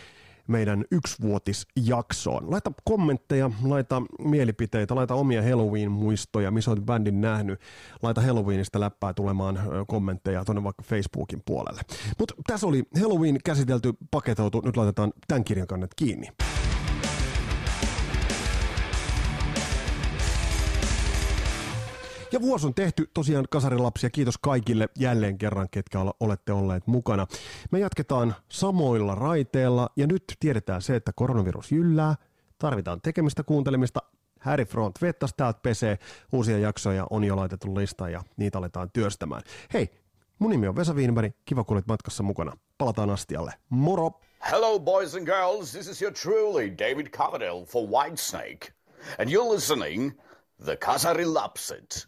meidän 0.48 0.86
yksivuotisjaksoon. 0.92 2.52
Laita 2.52 2.72
kommentteja, 2.84 3.52
laita 3.64 4.02
mielipiteitä, 4.20 4.96
laita 4.96 5.14
omia 5.14 5.42
Halloween-muistoja, 5.42 6.52
missä 6.52 6.72
olet 6.72 6.86
bändin 6.86 7.22
nähnyt. 7.22 7.60
Laita 8.02 8.22
Halloweenista 8.22 8.80
läppää 8.80 9.14
tulemaan 9.14 9.60
kommentteja 9.88 10.46
tuonne 10.46 10.64
vaikka 10.64 10.84
Facebookin 10.84 11.42
puolelle. 11.46 11.82
Mutta 12.20 12.34
tässä 12.48 12.68
oli 12.68 12.84
Halloween 13.02 13.38
käsitelty, 13.44 13.94
paketoitu, 14.12 14.62
nyt 14.66 14.78
laitetaan 14.78 15.14
tämän 15.28 15.44
kirjan 15.44 15.68
kannet 15.68 15.92
kiinni. 15.96 16.28
Ja 22.36 22.42
vuosi 22.42 22.68
on 22.68 22.74
tehty 22.74 23.10
tosiaan 23.14 23.46
kasarilapsia. 23.50 24.10
Kiitos 24.10 24.38
kaikille 24.38 24.90
jälleen 25.00 25.38
kerran, 25.38 25.68
ketkä 25.72 26.00
olette 26.20 26.54
olleet 26.54 26.88
mukana. 26.88 27.28
Me 27.72 27.80
jatketaan 27.80 28.36
samoilla 28.50 29.16
raiteilla 29.16 29.90
ja 29.96 30.08
nyt 30.08 30.24
tiedetään 30.40 30.82
se, 30.82 30.96
että 30.96 31.12
koronavirus 31.16 31.72
jyllää. 31.72 32.16
Tarvitaan 32.60 33.02
tekemistä, 33.02 33.44
kuuntelemista. 33.44 34.00
Harry 34.40 34.66
Front 34.66 35.02
vettas 35.02 35.34
täältä 35.38 35.60
pesee. 35.64 35.98
Uusia 36.34 36.58
jaksoja 36.58 37.08
on 37.10 37.24
jo 37.24 37.36
laitettu 37.36 37.76
listaan 37.76 38.12
ja 38.12 38.24
niitä 38.38 38.58
aletaan 38.58 38.92
työstämään. 38.94 39.42
Hei, 39.74 39.90
mun 40.40 40.52
nimi 40.52 40.68
on 40.68 40.76
Vesa 40.76 40.94
Wienberg. 40.94 41.34
Kiva, 41.46 41.64
kun 41.64 41.76
olet 41.76 41.88
matkassa 41.88 42.24
mukana. 42.24 42.58
Palataan 42.78 43.10
astialle. 43.10 43.54
Moro! 43.70 44.12
Hello 44.52 44.80
boys 44.80 45.16
and 45.16 45.26
girls, 45.26 45.72
this 45.72 45.88
is 45.88 46.02
your 46.02 46.14
truly 46.14 46.78
David 46.78 47.08
Coverdale 47.08 47.66
for 47.66 47.88
Whitesnake. 47.88 48.74
And 49.20 49.30
you're 49.30 49.54
listening 49.54 50.25
The 50.58 50.78
Casa 50.78 51.14
relapsed. 51.14 52.08